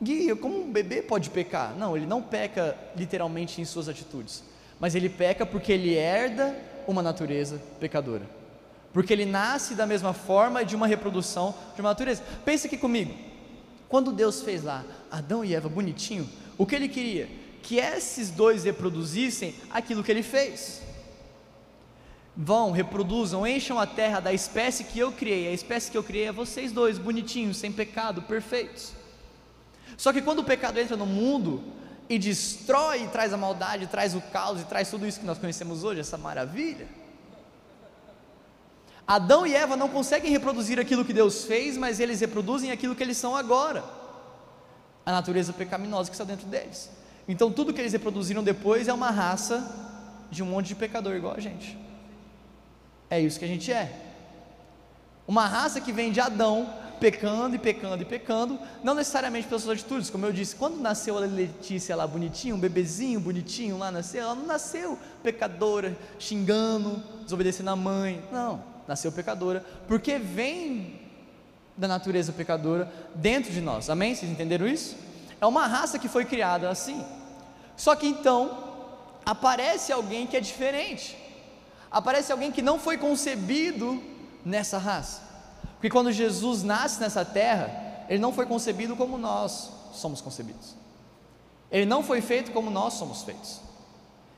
[0.00, 1.74] Gui, como um bebê pode pecar?
[1.76, 4.42] Não, ele não peca literalmente em suas atitudes,
[4.80, 8.24] mas ele peca porque ele herda uma natureza pecadora.
[8.92, 12.22] Porque ele nasce da mesma forma de uma reprodução de uma natureza.
[12.44, 13.31] Pense aqui comigo.
[13.92, 16.26] Quando Deus fez lá Adão e Eva bonitinho,
[16.56, 17.28] o que ele queria?
[17.62, 20.80] Que esses dois reproduzissem aquilo que ele fez.
[22.34, 25.46] Vão, reproduzam, encham a terra da espécie que eu criei.
[25.46, 28.94] A espécie que eu criei é vocês dois, bonitinhos, sem pecado, perfeitos.
[29.98, 31.62] Só que quando o pecado entra no mundo
[32.08, 35.36] e destrói, e traz a maldade, traz o caos e traz tudo isso que nós
[35.36, 36.88] conhecemos hoje, essa maravilha.
[39.14, 43.02] Adão e Eva não conseguem reproduzir aquilo que Deus fez, mas eles reproduzem aquilo que
[43.02, 43.84] eles são agora.
[45.04, 46.88] A natureza pecaminosa que está dentro deles.
[47.28, 49.70] Então tudo que eles reproduziram depois é uma raça
[50.30, 51.78] de um monte de pecador igual a gente.
[53.10, 53.92] É isso que a gente é.
[55.28, 59.78] Uma raça que vem de Adão, pecando e pecando e pecando, não necessariamente pelas suas
[59.78, 64.22] atitudes, como eu disse, quando nasceu a Letícia lá bonitinha, um bebezinho bonitinho lá nasceu,
[64.22, 71.00] ela não nasceu pecadora, xingando, desobedecendo a mãe, não, nasceu pecadora, porque vem
[71.76, 74.14] da natureza pecadora dentro de nós, amém?
[74.14, 74.96] Vocês entenderam isso?
[75.40, 77.04] É uma raça que foi criada assim,
[77.76, 78.72] só que então,
[79.24, 81.16] aparece alguém que é diferente,
[81.90, 84.02] aparece alguém que não foi concebido
[84.44, 85.22] nessa raça,
[85.74, 90.74] porque quando Jesus nasce nessa terra, ele não foi concebido como nós somos concebidos.
[91.70, 93.60] Ele não foi feito como nós somos feitos.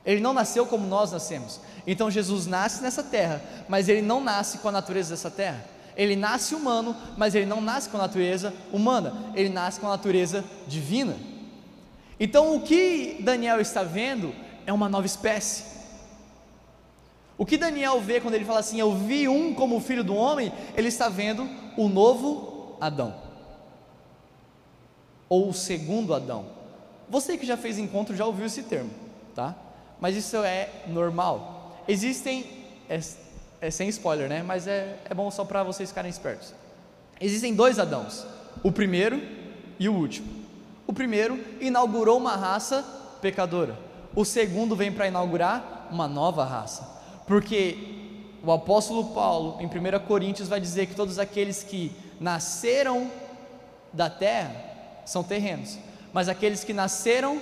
[0.05, 1.59] Ele não nasceu como nós nascemos.
[1.87, 5.65] Então Jesus nasce nessa terra, mas ele não nasce com a natureza dessa terra.
[5.97, 9.31] Ele nasce humano, mas ele não nasce com a natureza humana.
[9.33, 11.15] Ele nasce com a natureza divina.
[12.19, 14.33] Então o que Daniel está vendo
[14.65, 15.75] é uma nova espécie.
[17.37, 20.51] O que Daniel vê quando ele fala assim: Eu vi um como filho do homem,
[20.75, 23.15] ele está vendo o novo Adão,
[25.27, 26.45] ou o segundo Adão.
[27.09, 28.89] Você que já fez encontro já ouviu esse termo,
[29.33, 29.55] tá?
[29.99, 31.83] Mas isso é normal.
[31.87, 32.45] Existem,
[32.89, 32.99] é,
[33.61, 34.43] é sem spoiler, né?
[34.43, 36.53] Mas é, é bom só para vocês ficarem espertos.
[37.19, 38.25] Existem dois Adãos,
[38.63, 39.21] o primeiro
[39.79, 40.27] e o último.
[40.85, 42.83] O primeiro inaugurou uma raça
[43.21, 43.77] pecadora,
[44.13, 47.77] o segundo vem para inaugurar uma nova raça porque
[48.43, 53.09] o apóstolo Paulo, em 1 Coríntios, vai dizer que todos aqueles que nasceram
[53.91, 54.53] da terra
[55.05, 55.77] são terrenos,
[56.13, 57.41] mas aqueles que nasceram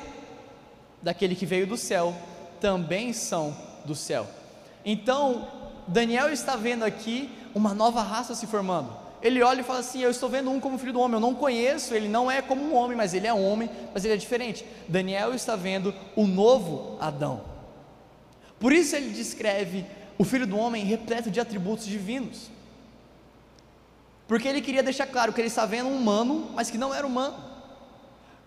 [1.02, 2.16] daquele que veio do céu
[2.64, 4.26] também são do céu.
[4.86, 5.50] Então,
[5.86, 8.90] Daniel está vendo aqui uma nova raça se formando.
[9.22, 11.16] Ele olha e fala assim: Eu estou vendo um como filho do homem.
[11.16, 14.14] Eu não conheço, ele não é como um homem, mas ele é homem, mas ele
[14.14, 14.66] é diferente.
[14.88, 17.42] Daniel está vendo o novo Adão.
[18.62, 19.86] Por isso ele descreve
[20.18, 22.50] o filho do homem repleto de atributos divinos.
[24.26, 27.06] Porque ele queria deixar claro que ele está vendo um humano, mas que não era
[27.06, 27.36] humano.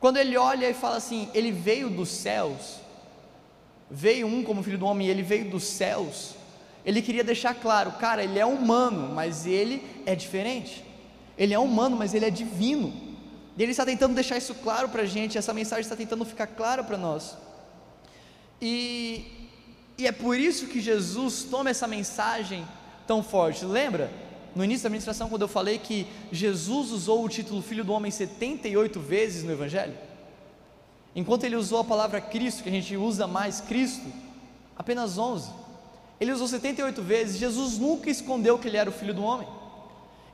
[0.00, 2.85] Quando ele olha e fala assim, ele veio dos céus,
[3.90, 6.34] veio um como filho do homem, ele veio dos céus.
[6.84, 10.84] Ele queria deixar claro, cara, ele é humano, mas ele é diferente.
[11.36, 12.92] Ele é humano, mas ele é divino.
[13.56, 16.46] E ele está tentando deixar isso claro para a gente, essa mensagem está tentando ficar
[16.46, 17.36] clara para nós.
[18.60, 19.46] E
[19.98, 22.66] e é por isso que Jesus toma essa mensagem
[23.06, 23.64] tão forte.
[23.64, 24.10] Lembra?
[24.54, 28.10] No início da ministração, quando eu falei que Jesus usou o título Filho do Homem
[28.10, 29.94] 78 vezes no Evangelho?
[31.16, 34.06] Enquanto ele usou a palavra Cristo, que a gente usa mais Cristo,
[34.76, 35.50] apenas 11.
[36.20, 37.38] Ele usou 78 vezes.
[37.38, 39.48] Jesus nunca escondeu que ele era o Filho do Homem.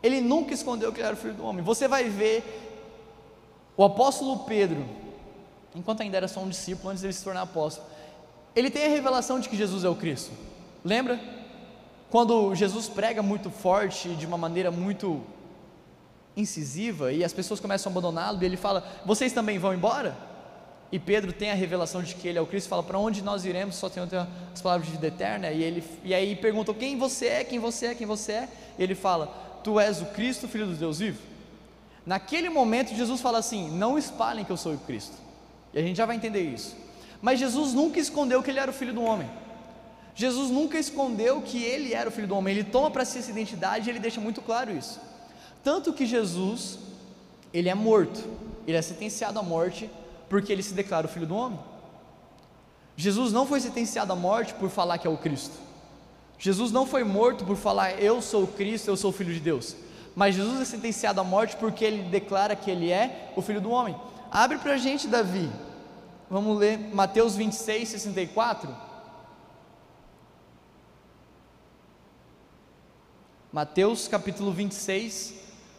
[0.03, 1.65] Ele nunca escondeu que ele era o Filho do Homem.
[1.65, 2.43] Você vai ver
[3.77, 4.85] o apóstolo Pedro,
[5.73, 7.87] enquanto ainda era só um discípulo, antes de ele se tornar apóstolo,
[8.55, 10.33] ele tem a revelação de que Jesus é o Cristo.
[10.85, 11.21] Lembra?
[12.11, 15.23] Quando Jesus prega muito forte, de uma maneira muito
[16.37, 20.32] incisiva, e as pessoas começam a abandoná-lo, e ele fala: Vocês também vão embora?
[20.93, 23.47] E Pedro tem a revelação de que ele é o Cristo, fala: Para onde nós
[23.47, 23.77] iremos?
[23.77, 24.03] Só tem
[24.53, 25.51] as palavras de vida eterna.
[25.51, 27.45] E, ele, e aí perguntam: Quem você é?
[27.45, 27.95] Quem você é?
[27.95, 28.49] Quem você é?
[28.79, 29.27] E ele fala:
[29.65, 31.19] Tu és o Cristo, filho do Deus vivo.
[32.05, 35.17] Naquele momento, Jesus fala assim: Não espalhem que eu sou o Cristo.
[35.73, 36.77] E a gente já vai entender isso.
[37.23, 39.31] Mas Jesus nunca escondeu que ele era o filho do homem.
[40.15, 42.55] Jesus nunca escondeu que ele era o filho do homem.
[42.55, 45.01] Ele toma para si essa identidade e ele deixa muito claro isso.
[45.65, 46.79] Tanto que Jesus,
[47.55, 48.23] ele é morto,
[48.67, 49.89] ele é sentenciado à morte
[50.33, 51.59] porque ele se declara o filho do homem.
[52.97, 55.55] Jesus não foi sentenciado à morte por falar que é o Cristo.
[56.39, 59.41] Jesus não foi morto por falar eu sou o Cristo, eu sou o filho de
[59.41, 59.77] Deus.
[60.17, 63.71] Mas Jesus é sentenciado à morte porque ele declara que ele é o filho do
[63.71, 63.95] homem.
[64.31, 65.51] Abre para a gente, Davi,
[66.31, 68.75] Vamos ler Mateus 26, 64.
[73.53, 75.35] Mateus capítulo 26,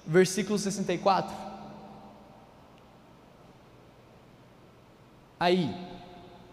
[0.06, 1.53] versículo 64.
[5.44, 5.76] Aí,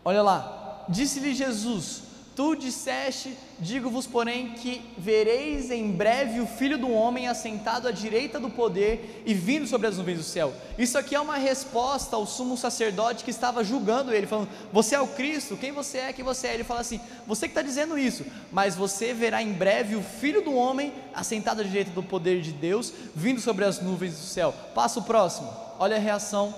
[0.04, 2.02] olha lá, disse-lhe Jesus:
[2.34, 8.40] Tu disseste, digo-vos, porém, que vereis em breve o Filho do Homem assentado à direita
[8.40, 10.52] do poder e vindo sobre as nuvens do céu.
[10.76, 15.00] Isso aqui é uma resposta ao sumo sacerdote que estava julgando ele, falando: Você é
[15.00, 15.56] o Cristo?
[15.56, 16.12] Quem você é?
[16.12, 16.54] Quem você é?
[16.54, 20.42] Ele fala assim: Você que está dizendo isso, mas você verá em breve o Filho
[20.42, 24.52] do Homem assentado à direita do poder de Deus, vindo sobre as nuvens do céu.
[24.74, 25.48] Passa o próximo.
[25.78, 26.52] Olha a reação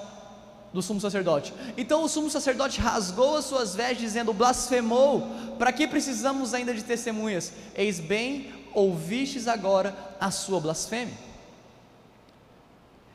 [0.73, 1.53] do sumo sacerdote.
[1.77, 5.27] Então o sumo sacerdote rasgou as suas vestes, dizendo: blasfemou.
[5.59, 7.53] Para que precisamos ainda de testemunhas?
[7.75, 11.33] Eis bem, ouvistes agora a sua blasfêmia.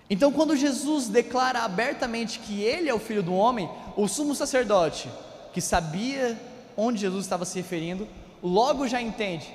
[0.09, 5.09] Então, quando Jesus declara abertamente que ele é o filho do homem, o sumo sacerdote,
[5.51, 6.39] que sabia
[6.77, 8.07] onde Jesus estava se referindo,
[8.41, 9.53] logo já entende: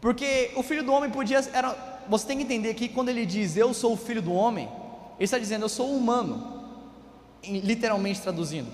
[0.00, 1.38] Porque o filho do homem podia.
[1.52, 4.68] Era, você tem que entender que quando ele diz eu sou o filho do homem,
[5.16, 6.61] ele está dizendo eu sou humano,
[7.44, 8.70] literalmente traduzindo.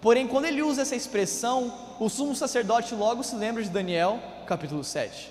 [0.00, 4.82] Porém, quando ele usa essa expressão, o sumo sacerdote logo se lembra de Daniel, capítulo
[4.82, 5.30] 7.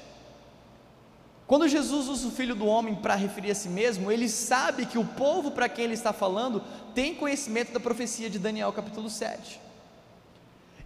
[1.46, 4.98] Quando Jesus usa o filho do homem para referir a si mesmo, ele sabe que
[4.98, 6.64] o povo para quem ele está falando
[6.96, 9.60] tem conhecimento da profecia de Daniel, capítulo 7.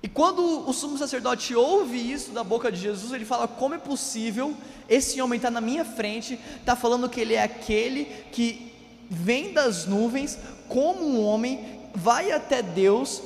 [0.02, 3.78] E quando o sumo sacerdote ouve isso da boca de Jesus, ele fala: Como é
[3.78, 4.56] possível
[4.90, 8.72] esse homem estar tá na minha frente, está falando que ele é aquele que
[9.10, 10.38] vem das nuvens
[10.68, 13.22] como um homem, vai até Deus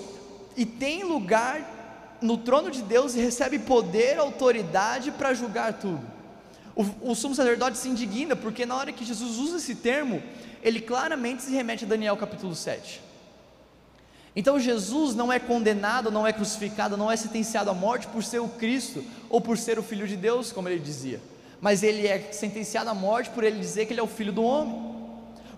[0.56, 6.02] e tem lugar no trono de Deus e recebe poder, autoridade para julgar tudo.
[6.76, 10.22] O, o sumo sacerdote se indigna, porque na hora que Jesus usa esse termo,
[10.62, 13.02] ele claramente se remete a Daniel capítulo 7.
[14.36, 18.40] Então Jesus não é condenado, não é crucificado, não é sentenciado à morte por ser
[18.40, 21.20] o Cristo ou por ser o Filho de Deus, como ele dizia,
[21.60, 24.44] mas ele é sentenciado à morte por ele dizer que ele é o Filho do
[24.44, 24.89] Homem.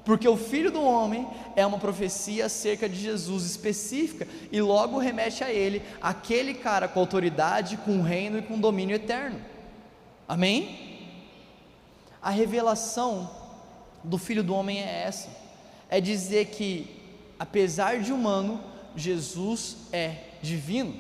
[0.03, 5.43] Porque o Filho do Homem é uma profecia acerca de Jesus específica e logo remete
[5.43, 9.39] a ele, aquele cara com autoridade, com reino e com domínio eterno.
[10.27, 10.91] Amém?
[12.21, 13.29] A revelação
[14.03, 15.29] do Filho do Homem é essa:
[15.89, 16.87] é dizer que,
[17.37, 18.59] apesar de humano,
[18.95, 20.95] Jesus é divino.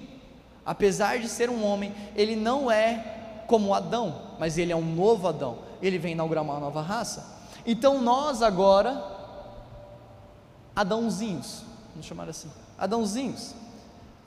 [0.63, 5.27] Apesar de ser um homem, ele não é como Adão, mas ele é um novo
[5.27, 5.59] Adão.
[5.81, 7.40] Ele vem inaugurar uma nova raça.
[7.65, 9.03] Então nós agora,
[10.75, 13.53] Adãozinhos, vamos chamar assim, Adãozinhos,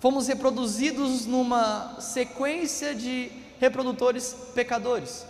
[0.01, 5.27] fomos reproduzidos numa sequência de reprodutores pecadores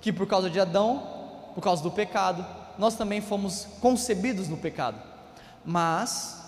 [0.00, 1.02] que por causa de Adão,
[1.54, 2.44] por causa do pecado,
[2.78, 4.98] nós também fomos concebidos no pecado.
[5.64, 6.40] Mas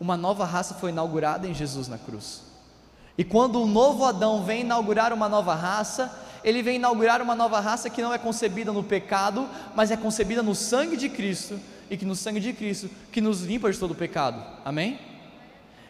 [0.00, 2.42] uma nova raça foi inaugurada em Jesus na cruz.
[3.16, 6.10] E quando o novo Adão vem inaugurar uma nova raça,
[6.42, 10.42] ele vem inaugurar uma nova raça que não é concebida no pecado, mas é concebida
[10.42, 11.58] no sangue de Cristo,
[11.90, 14.42] e que no sangue de Cristo que nos limpa de todo o pecado.
[14.64, 14.98] Amém?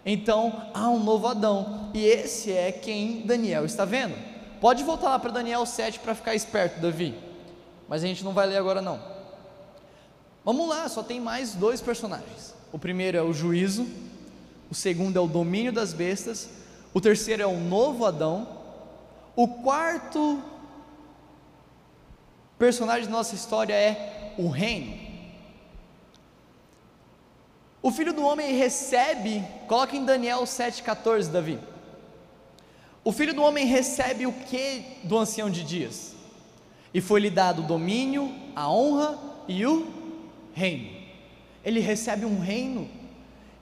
[0.05, 4.15] Então há um novo Adão, e esse é quem Daniel está vendo.
[4.61, 7.15] Pode voltar lá para Daniel 7 para ficar esperto, Davi.
[7.89, 9.01] Mas a gente não vai ler agora não.
[10.45, 12.55] Vamos lá, só tem mais dois personagens.
[12.73, 13.87] O primeiro é o juízo,
[14.71, 16.49] o segundo é o domínio das bestas,
[16.95, 18.60] o terceiro é o novo Adão,
[19.37, 20.43] o quarto
[22.59, 24.99] personagem da nossa história é o reino.
[27.83, 31.59] O filho do homem recebe, coloca em Daniel 7,14, Davi.
[33.03, 36.15] O filho do homem recebe o que do ancião de dias?
[36.93, 39.87] E foi-lhe dado o domínio, a honra e o
[40.53, 40.91] reino.
[41.65, 42.91] Ele recebe um reino,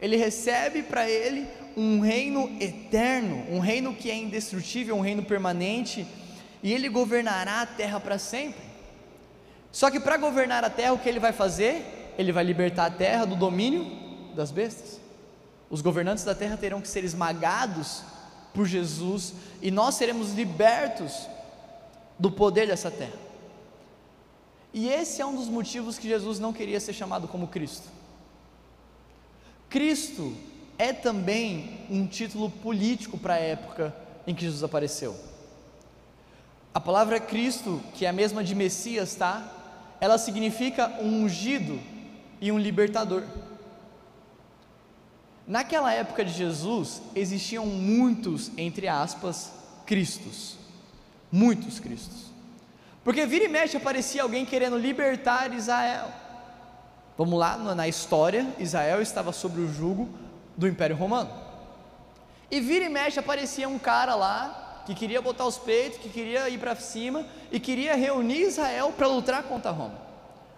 [0.00, 1.46] ele recebe para ele
[1.78, 6.04] um reino eterno, um reino que é indestrutível, um reino permanente,
[6.60, 8.60] e ele governará a terra para sempre.
[9.70, 12.14] Só que para governar a terra, o que ele vai fazer?
[12.18, 13.86] Ele vai libertar a terra do domínio
[14.34, 15.00] das bestas.
[15.70, 18.02] Os governantes da terra terão que ser esmagados
[18.52, 21.28] por Jesus e nós seremos libertos
[22.18, 23.28] do poder dessa terra.
[24.74, 27.86] E esse é um dos motivos que Jesus não queria ser chamado como Cristo.
[29.68, 30.34] Cristo
[30.78, 33.94] é também um título político para a época
[34.26, 35.16] em que Jesus apareceu.
[36.72, 39.52] A palavra Cristo, que é a mesma de Messias, tá?
[40.00, 41.80] Ela significa um ungido
[42.40, 43.24] e um libertador.
[45.44, 49.50] Naquela época de Jesus, existiam muitos, entre aspas,
[49.84, 50.56] Cristos.
[51.32, 52.26] Muitos Cristos.
[53.02, 56.12] Porque vira e mexe aparecia alguém querendo libertar Israel.
[57.16, 60.08] Vamos lá, na história, Israel estava sob o jugo
[60.58, 61.30] do Império Romano.
[62.50, 66.48] E vira e mexe aparecia um cara lá que queria botar os peitos, que queria
[66.48, 69.98] ir para cima e queria reunir Israel para lutar contra Roma.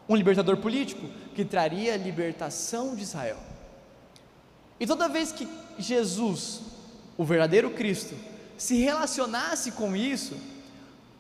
[0.09, 3.37] Um libertador político que traria a libertação de Israel.
[4.79, 5.47] E toda vez que
[5.79, 6.63] Jesus,
[7.19, 8.15] o verdadeiro Cristo,
[8.57, 10.37] se relacionasse com isso,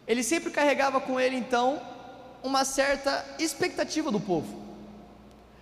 [0.07, 1.81] ele sempre carregava com ele então
[2.43, 4.59] uma certa expectativa do povo,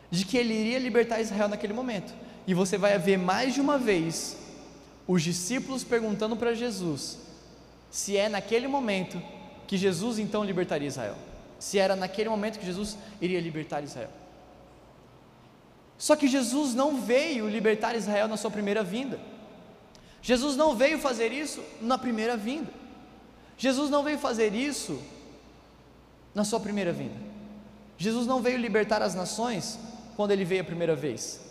[0.09, 2.28] de que ele iria libertar Israel naquele momento.
[2.49, 4.35] E você vai ver mais de uma vez
[5.07, 7.19] os discípulos perguntando para Jesus
[7.90, 9.23] se é naquele momento
[9.67, 11.15] que Jesus então libertaria Israel.
[11.59, 14.09] Se era naquele momento que Jesus iria libertar Israel.
[15.99, 19.21] Só que Jesus não veio libertar Israel na sua primeira vinda.
[20.23, 22.73] Jesus não veio fazer isso na primeira vinda.
[23.59, 24.99] Jesus não veio fazer isso
[26.35, 27.21] na sua primeira vinda.
[27.99, 29.79] Jesus não veio libertar as nações
[30.17, 31.46] quando ele veio a primeira vez.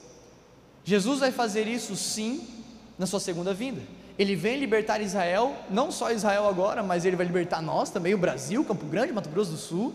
[0.88, 2.48] Jesus vai fazer isso sim
[2.98, 3.82] na sua segunda vinda.
[4.18, 8.18] Ele vem libertar Israel, não só Israel agora, mas ele vai libertar nós também, o
[8.18, 9.94] Brasil, Campo Grande, Mato Grosso do Sul.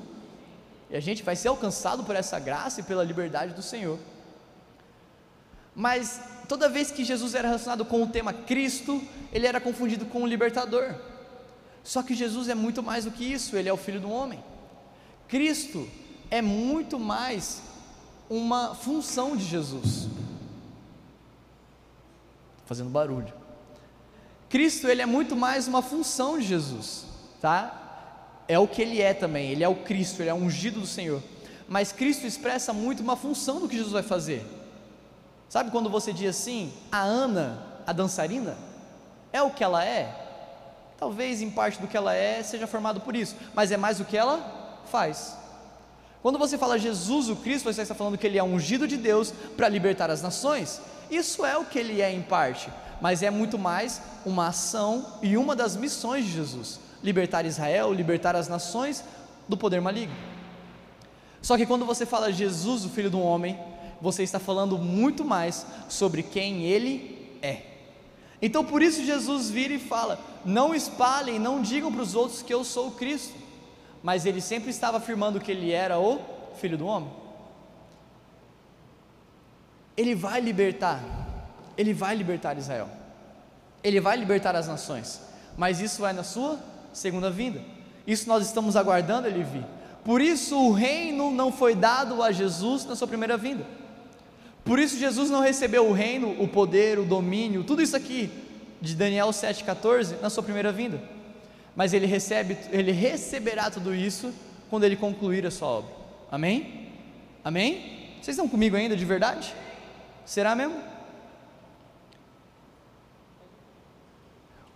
[0.90, 3.98] E a gente vai ser alcançado por essa graça e pela liberdade do Senhor.
[5.74, 10.22] Mas toda vez que Jesus era relacionado com o tema Cristo, ele era confundido com
[10.22, 10.94] o libertador.
[11.82, 14.44] Só que Jesus é muito mais do que isso, ele é o Filho do homem.
[15.26, 15.88] Cristo
[16.30, 17.62] é muito mais
[18.28, 20.10] uma função de Jesus.
[22.66, 23.32] Fazendo barulho.
[24.48, 27.06] Cristo, ele é muito mais uma função de Jesus,
[27.40, 28.44] tá?
[28.46, 31.22] É o que ele é também, ele é o Cristo, ele é ungido do Senhor.
[31.66, 34.44] Mas Cristo expressa muito uma função do que Jesus vai fazer.
[35.48, 38.56] Sabe quando você diz assim, a Ana, a dançarina,
[39.32, 40.22] é o que ela é?
[40.98, 44.04] Talvez em parte do que ela é seja formado por isso, mas é mais o
[44.04, 45.36] que ela faz.
[46.22, 49.32] Quando você fala Jesus o Cristo, você está falando que ele é ungido de Deus
[49.56, 50.80] para libertar as nações.
[51.12, 55.36] Isso é o que ele é em parte, mas é muito mais uma ação e
[55.36, 59.04] uma das missões de Jesus: libertar Israel, libertar as nações
[59.46, 60.16] do poder maligno.
[61.42, 63.60] Só que quando você fala Jesus, o Filho do Homem,
[64.00, 67.60] você está falando muito mais sobre quem ele é.
[68.40, 72.54] Então por isso Jesus vira e fala: Não espalhem, não digam para os outros que
[72.54, 73.34] eu sou o Cristo.
[74.02, 76.20] Mas ele sempre estava afirmando que ele era o
[76.58, 77.21] Filho do Homem.
[79.96, 81.00] Ele vai libertar,
[81.76, 82.88] ele vai libertar Israel,
[83.82, 85.20] ele vai libertar as nações,
[85.56, 86.58] mas isso vai na sua
[86.92, 87.60] segunda vinda.
[88.06, 89.64] Isso nós estamos aguardando ele vir.
[90.04, 93.64] Por isso o reino não foi dado a Jesus na sua primeira vinda.
[94.64, 98.30] Por isso Jesus não recebeu o reino, o poder, o domínio, tudo isso aqui
[98.80, 101.00] de Daniel 7,14 na sua primeira vinda.
[101.74, 104.32] Mas ele recebe, ele receberá tudo isso
[104.68, 105.90] quando ele concluir a sua obra.
[106.30, 106.88] Amém?
[107.44, 108.16] Amém?
[108.20, 109.54] Vocês estão comigo ainda de verdade?
[110.24, 110.80] Será mesmo?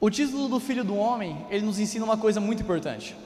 [0.01, 3.16] O título do Filho do Homem, ele nos ensina uma coisa muito importante.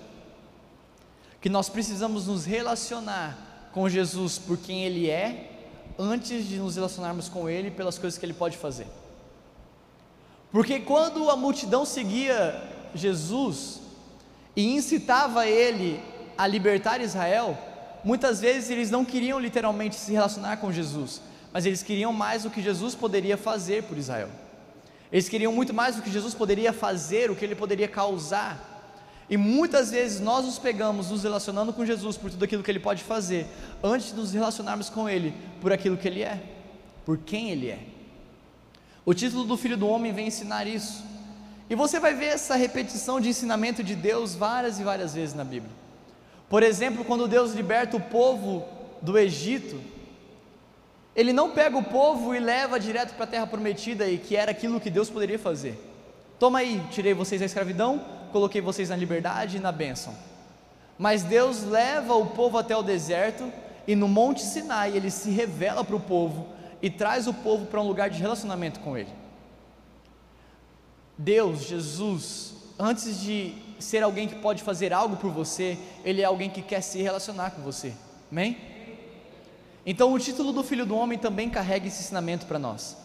[1.41, 5.51] Que nós precisamos nos relacionar com Jesus por quem Ele é,
[5.99, 8.87] antes de nos relacionarmos com Ele pelas coisas que Ele pode fazer.
[10.51, 12.63] Porque quando a multidão seguia
[12.95, 13.81] Jesus
[14.57, 16.03] e incitava ele
[16.37, 17.57] a libertar Israel,
[18.03, 21.21] muitas vezes eles não queriam literalmente se relacionar com Jesus,
[21.53, 24.29] mas eles queriam mais o que Jesus poderia fazer por Israel.
[25.13, 28.69] Eles queriam muito mais o que Jesus poderia fazer, o que ele poderia causar.
[29.29, 32.81] E muitas vezes nós nos pegamos nos relacionando com Jesus por tudo aquilo que ele
[32.81, 33.47] pode fazer,
[33.83, 36.41] antes de nos relacionarmos com ele por aquilo que ele é,
[37.05, 37.79] por quem ele é.
[39.05, 41.05] O título do Filho do Homem vem ensinar isso.
[41.69, 45.45] E você vai ver essa repetição de ensinamento de Deus várias e várias vezes na
[45.45, 45.73] Bíblia.
[46.49, 48.67] Por exemplo, quando Deus liberta o povo
[49.01, 49.81] do Egito,
[51.15, 54.51] ele não pega o povo e leva direto para a terra prometida e que era
[54.51, 55.79] aquilo que Deus poderia fazer.
[56.39, 60.15] Toma aí, tirei vocês da escravidão, coloquei vocês na liberdade e na bênção.
[60.99, 63.53] Mas Deus leva o povo até o deserto
[63.87, 66.47] e no Monte Sinai ele se revela para o povo
[66.81, 69.11] e traz o povo para um lugar de relacionamento com ele.
[71.19, 76.49] Deus, Jesus, antes de ser alguém que pode fazer algo por você, ele é alguém
[76.49, 77.93] que quer se relacionar com você.
[78.31, 78.57] Amém?
[79.85, 82.97] Então o título do Filho do Homem também carrega esse ensinamento para nós.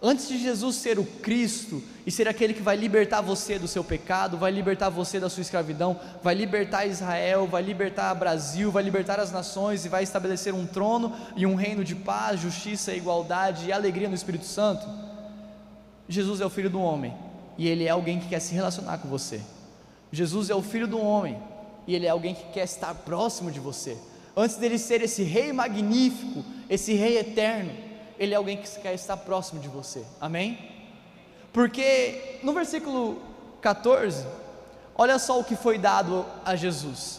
[0.00, 3.82] Antes de Jesus ser o Cristo e ser aquele que vai libertar você do seu
[3.82, 9.18] pecado, vai libertar você da sua escravidão, vai libertar Israel, vai libertar Brasil, vai libertar
[9.18, 13.72] as nações e vai estabelecer um trono e um reino de paz, justiça, igualdade e
[13.72, 14.86] alegria no Espírito Santo,
[16.08, 17.14] Jesus é o Filho do Homem
[17.58, 19.42] e ele é alguém que quer se relacionar com você.
[20.10, 21.38] Jesus é o Filho do Homem
[21.86, 23.98] e ele é alguém que quer estar próximo de você.
[24.40, 27.72] Antes dele ser esse Rei magnífico, esse Rei eterno,
[28.16, 30.04] ele é alguém que quer estar próximo de você.
[30.20, 30.56] Amém?
[31.52, 33.20] Porque no versículo
[33.60, 34.24] 14,
[34.94, 37.18] olha só o que foi dado a Jesus: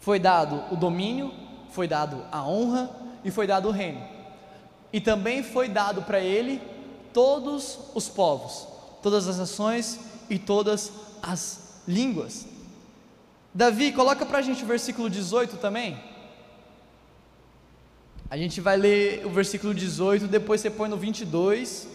[0.00, 1.32] foi dado o domínio,
[1.70, 2.90] foi dado a honra
[3.24, 4.06] e foi dado o reino.
[4.92, 6.60] E também foi dado para ele
[7.14, 8.68] todos os povos,
[9.02, 9.98] todas as nações
[10.28, 10.92] e todas
[11.22, 12.51] as línguas.
[13.54, 15.98] Davi, coloca para a gente o versículo 18 também.
[18.30, 21.86] A gente vai ler o versículo 18, depois você põe no 22,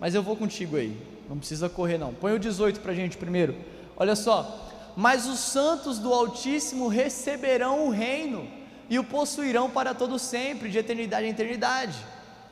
[0.00, 0.96] mas eu vou contigo aí,
[1.28, 2.14] não precisa correr não.
[2.14, 3.54] Põe o 18 para a gente primeiro.
[3.94, 8.48] Olha só: Mas os santos do Altíssimo receberão o reino
[8.88, 11.98] e o possuirão para todo sempre, de eternidade em eternidade.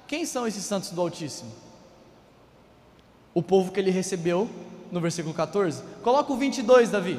[0.07, 1.51] Quem são esses santos do Altíssimo?
[3.33, 4.51] O povo que ele recebeu
[4.91, 5.83] no versículo 14.
[6.03, 7.19] Coloca o 22, Davi.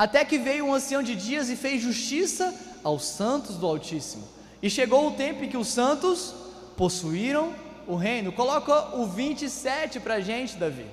[0.00, 4.26] Até que veio um ancião de dias e fez justiça aos santos do Altíssimo
[4.62, 6.34] e chegou o tempo em que os santos
[6.74, 7.52] possuíram
[7.86, 8.32] o reino.
[8.32, 10.86] Coloca o 27 para a gente, Davi.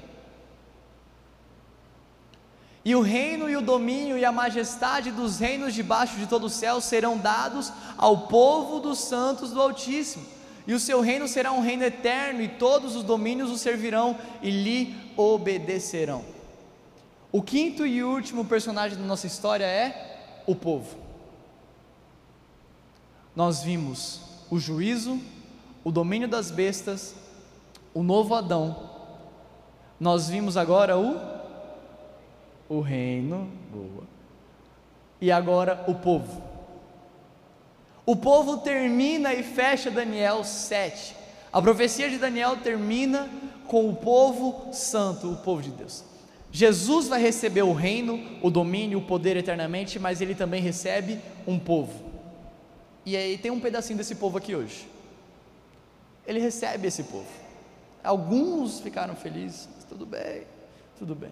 [2.83, 6.49] E o reino e o domínio e a majestade dos reinos debaixo de todo o
[6.49, 10.25] céu serão dados ao povo dos santos do Altíssimo.
[10.67, 14.51] E o seu reino será um reino eterno, e todos os domínios o servirão e
[14.51, 16.36] lhe obedecerão.
[17.31, 20.97] O quinto e último personagem da nossa história é o povo.
[23.35, 25.19] Nós vimos o juízo,
[25.83, 27.15] o domínio das bestas,
[27.93, 28.89] o novo Adão.
[29.99, 31.37] Nós vimos agora o
[32.69, 34.03] o reino, boa.
[35.21, 36.43] E agora o povo.
[38.05, 41.15] O povo termina e fecha Daniel 7.
[41.51, 43.29] A profecia de Daniel termina
[43.67, 46.03] com o povo santo, o povo de Deus.
[46.51, 51.59] Jesus vai receber o reino, o domínio, o poder eternamente, mas ele também recebe um
[51.59, 52.07] povo.
[53.05, 54.87] E aí tem um pedacinho desse povo aqui hoje.
[56.25, 57.27] Ele recebe esse povo.
[58.03, 60.43] Alguns ficaram felizes, tudo bem,
[60.97, 61.31] tudo bem.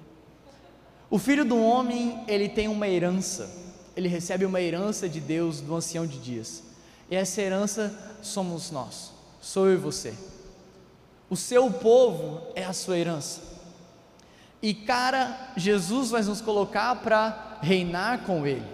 [1.10, 3.50] O filho do homem, ele tem uma herança,
[3.96, 6.64] ele recebe uma herança de Deus do ancião de dias.
[7.10, 10.14] E essa herança somos nós, sou eu e você.
[11.30, 13.55] O seu povo é a sua herança.
[14.66, 18.66] E cara, Jesus vai nos colocar para reinar com ele.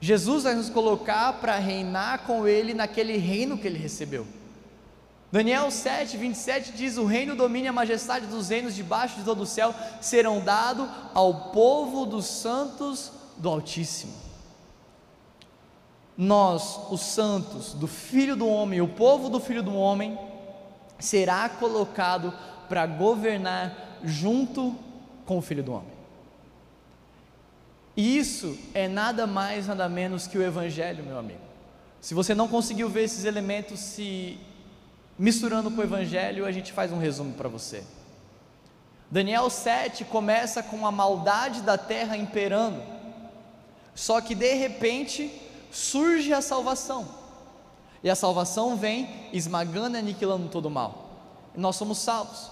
[0.00, 4.26] Jesus vai nos colocar para reinar com ele naquele reino que ele recebeu.
[5.30, 9.46] Daniel 7, 27 diz: O reino, domina a majestade dos reinos debaixo de todo o
[9.46, 14.14] céu serão dados ao povo dos santos do Altíssimo.
[16.18, 20.18] Nós, os santos do Filho do Homem, o povo do Filho do Homem,
[20.98, 22.34] será colocado
[22.68, 24.74] para governar junto
[25.26, 25.92] com o Filho do Homem.
[27.96, 31.40] E isso é nada mais, nada menos que o Evangelho, meu amigo.
[32.00, 34.38] Se você não conseguiu ver esses elementos se
[35.18, 37.84] misturando com o Evangelho, a gente faz um resumo para você.
[39.10, 42.82] Daniel 7 começa com a maldade da terra imperando,
[43.94, 45.30] só que de repente
[45.70, 47.06] surge a salvação,
[48.02, 51.10] e a salvação vem esmagando e aniquilando todo o mal,
[51.54, 52.50] nós somos salvos.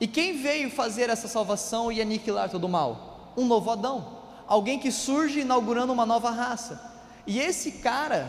[0.00, 3.32] E quem veio fazer essa salvação e aniquilar todo o mal?
[3.36, 6.80] Um novo Adão, alguém que surge inaugurando uma nova raça,
[7.26, 8.26] e esse cara,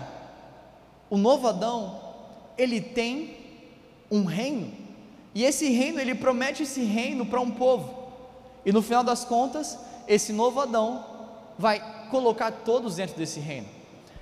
[1.10, 2.00] o novo Adão,
[2.58, 3.38] ele tem
[4.12, 4.72] um reino.
[5.34, 8.10] E esse reino, ele promete esse reino para um povo.
[8.66, 11.06] E no final das contas, esse novo Adão
[11.58, 13.68] vai colocar todos dentro desse reino.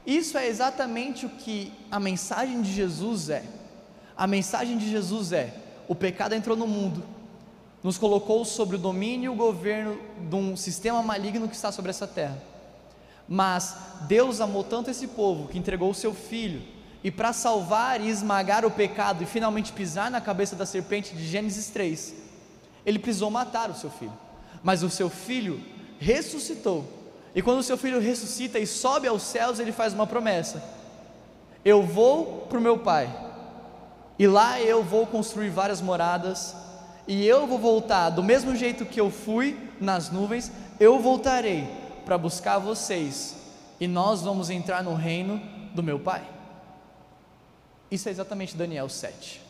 [0.06, 3.44] Isso é exatamente o que a mensagem de Jesus é.
[4.16, 5.54] A mensagem de Jesus é:
[5.88, 7.04] o pecado entrou no mundo,
[7.88, 11.90] nos colocou sobre o domínio e o governo de um sistema maligno que está sobre
[11.90, 12.38] essa terra.
[13.26, 13.78] Mas
[14.10, 16.62] Deus amou tanto esse povo que entregou o seu filho
[17.02, 21.26] e para salvar e esmagar o pecado e finalmente pisar na cabeça da serpente de
[21.26, 22.14] Gênesis 3,
[22.86, 24.12] ele precisou matar o seu filho.
[24.62, 25.64] Mas o seu filho
[25.98, 26.84] ressuscitou.
[27.34, 30.62] E quando o seu filho ressuscita e sobe aos céus, ele faz uma promessa:
[31.64, 33.10] Eu vou para o meu pai,
[34.20, 36.54] e lá eu vou construir várias moradas,
[37.08, 41.68] e eu vou voltar do mesmo jeito que eu fui nas nuvens, eu voltarei
[42.06, 43.36] para buscar vocês,
[43.80, 45.42] e nós vamos entrar no reino
[45.74, 46.28] do meu pai.
[47.90, 49.42] Isso é exatamente Daniel 7.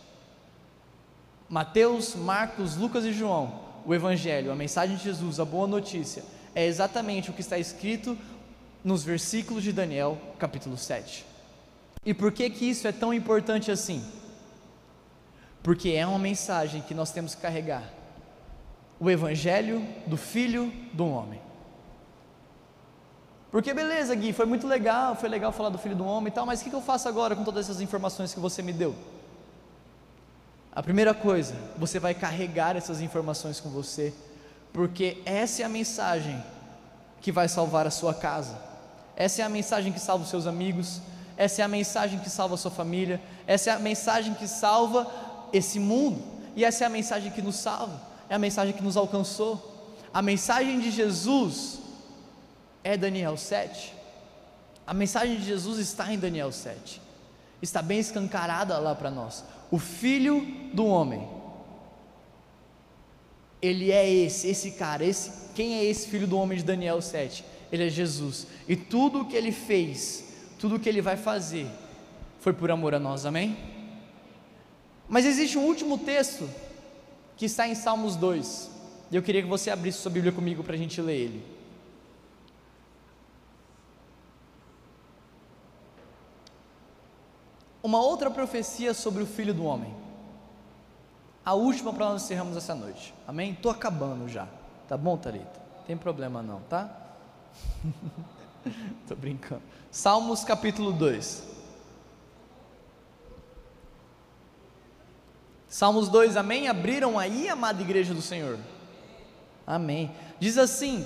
[1.50, 6.66] Mateus, Marcos, Lucas e João, o Evangelho, a mensagem de Jesus, a boa notícia, é
[6.66, 8.18] exatamente o que está escrito
[8.84, 11.26] nos versículos de Daniel, capítulo 7.
[12.06, 14.04] E por que que isso é tão importante assim?
[15.62, 17.84] Porque é uma mensagem que nós temos que carregar.
[19.00, 21.42] O Evangelho do Filho do Homem.
[23.52, 26.46] Porque beleza, Gui, foi muito legal, foi legal falar do filho do homem e tal,
[26.46, 28.94] mas o que eu faço agora com todas essas informações que você me deu?
[30.72, 34.14] A primeira coisa, você vai carregar essas informações com você,
[34.74, 36.44] porque essa é a mensagem
[37.22, 38.56] que vai salvar a sua casa,
[39.16, 41.02] essa é a mensagem que salva os seus amigos,
[41.38, 45.10] essa é a mensagem que salva a sua família, essa é a mensagem que salva
[45.54, 46.22] esse mundo,
[46.56, 49.76] e essa é a mensagem que nos salva, é a mensagem que nos alcançou.
[50.14, 51.80] A mensagem de Jesus
[52.84, 53.94] é Daniel 7.
[54.86, 57.02] A mensagem de Jesus está em Daniel 7.
[57.62, 59.44] Está bem escancarada lá para nós.
[59.70, 60.42] O filho
[60.74, 61.28] do homem.
[63.62, 67.44] Ele é esse, esse cara, esse, quem é esse filho do homem de Daniel 7?
[67.72, 68.48] Ele é Jesus.
[68.68, 70.24] E tudo o que ele fez,
[70.60, 71.68] tudo o que ele vai fazer,
[72.40, 73.77] foi por amor a nós, amém?
[75.08, 76.50] Mas existe um último texto
[77.36, 78.70] que está em Salmos 2.
[79.12, 81.58] E eu queria que você abrisse sua Bíblia comigo para a gente ler ele.
[87.88, 89.96] uma outra profecia sobre o filho do homem.
[91.46, 93.14] a última para nós encerramos essa noite.
[93.26, 93.54] Amém?
[93.54, 94.46] Estou acabando já.
[94.90, 95.62] Tá bom, Thalita?
[95.86, 96.94] Tem problema não, tá?
[99.08, 99.62] Tô brincando.
[99.90, 101.57] Salmos capítulo 2.
[105.78, 106.68] Salmos 2, amém?
[106.68, 108.58] Abriram aí, amada igreja do Senhor.
[109.64, 110.10] Amém.
[110.40, 111.06] Diz assim: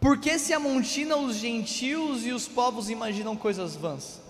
[0.00, 4.22] Porque se amontinam os gentios e os povos imaginam coisas vãs?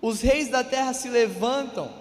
[0.00, 1.92] Os reis da terra se levantam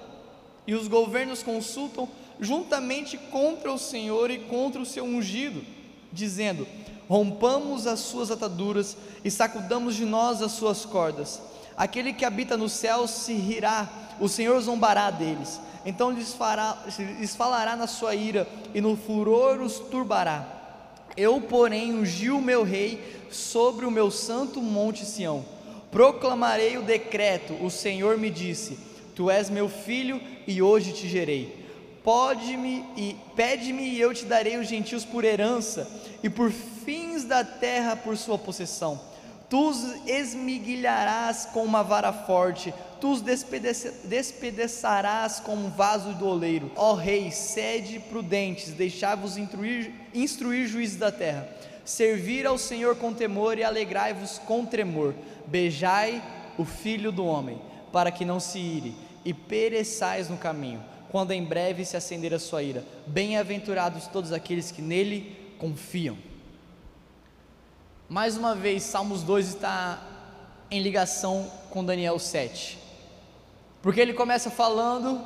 [0.66, 2.08] e os governos consultam
[2.40, 5.66] juntamente contra o Senhor e contra o seu ungido,
[6.14, 6.66] dizendo:
[7.10, 11.42] Rompamos as suas ataduras e sacudamos de nós as suas cordas.
[11.76, 13.90] Aquele que habita no céu se rirá,
[14.20, 15.60] o Senhor zombará deles.
[15.86, 16.78] Então lhes, fará,
[17.20, 20.46] lhes falará na sua ira e no furor os turbará.
[21.16, 25.44] Eu, porém, ungi o meu rei sobre o meu santo monte Sião.
[25.92, 28.78] Proclamarei o decreto, o Senhor me disse:
[29.16, 31.68] Tu és meu filho e hoje te gerei.
[32.04, 35.90] Pode-me e pede-me e eu te darei os gentios por herança
[36.24, 39.00] e por fins da terra por sua possessão.
[39.50, 46.72] Tu os esmiguilharás com uma vara forte, tu os despedaçarás com um vaso do oleiro.
[46.76, 51.48] Ó rei, sede prudentes, deixai-vos instruir, instruir juízes da terra.
[51.86, 55.16] Servir ao Senhor com temor e alegrai-vos com tremor.
[55.48, 56.22] Beijai
[56.58, 57.60] o filho do homem,
[57.92, 58.96] para que não se ire,
[59.26, 62.84] e pereçais no caminho, quando em breve se acender a sua ira.
[63.08, 66.18] Bem-aventurados todos aqueles que nele confiam.
[68.08, 70.04] Mais uma vez, Salmos 2 está
[70.70, 72.89] em ligação com Daniel 7.
[73.82, 75.22] Porque ele começa falando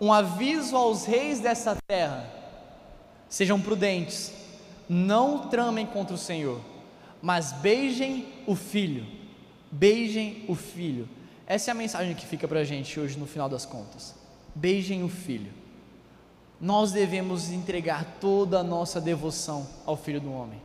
[0.00, 2.28] um aviso aos reis dessa terra:
[3.28, 4.32] sejam prudentes,
[4.88, 6.60] não tramem contra o Senhor,
[7.20, 9.06] mas beijem o filho,
[9.70, 11.08] beijem o filho.
[11.46, 14.14] Essa é a mensagem que fica para a gente hoje no final das contas.
[14.54, 15.52] Beijem o filho.
[16.60, 20.62] Nós devemos entregar toda a nossa devoção ao Filho do Homem.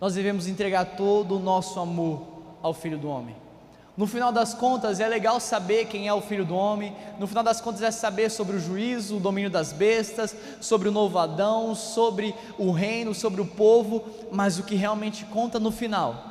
[0.00, 2.24] Nós devemos entregar todo o nosso amor
[2.62, 3.34] ao Filho do Homem.
[3.96, 6.94] No final das contas, é legal saber quem é o Filho do Homem.
[7.18, 10.92] No final das contas, é saber sobre o juízo, o domínio das bestas, sobre o
[10.92, 14.04] novo Adão, sobre o reino, sobre o povo.
[14.30, 16.24] Mas o que realmente conta no final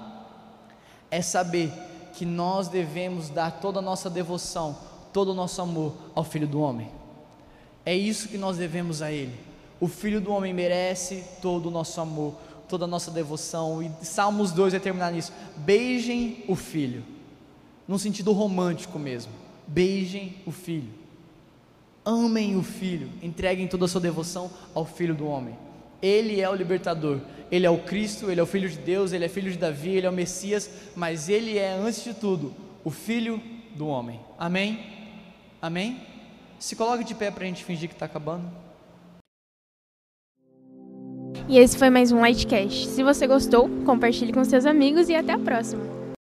[1.09, 1.73] é saber
[2.13, 4.77] que nós devemos dar toda a nossa devoção,
[5.11, 6.91] todo o nosso amor ao Filho do Homem.
[7.83, 9.33] É isso que nós devemos a Ele.
[9.79, 12.35] O Filho do Homem merece todo o nosso amor,
[12.69, 13.81] toda a nossa devoção.
[13.81, 15.33] E Salmos 2 vai terminar nisso.
[15.57, 17.14] Beijem o Filho
[17.87, 19.31] num sentido romântico mesmo.
[19.67, 20.89] Beijem o filho.
[22.03, 25.57] Amem o filho, entreguem toda a sua devoção ao filho do homem.
[26.01, 27.19] Ele é o libertador,
[27.49, 29.89] ele é o Cristo, ele é o filho de Deus, ele é filho de Davi,
[29.89, 33.41] ele é o Messias, mas ele é, antes de tudo, o filho
[33.75, 34.19] do homem.
[34.37, 34.85] Amém?
[35.59, 35.99] Amém?
[36.59, 38.45] Se coloque de pé para a gente fingir que está acabando.
[41.47, 42.87] E esse foi mais um Lightcast.
[42.87, 45.94] Se você gostou, compartilhe com seus amigos e até a próxima.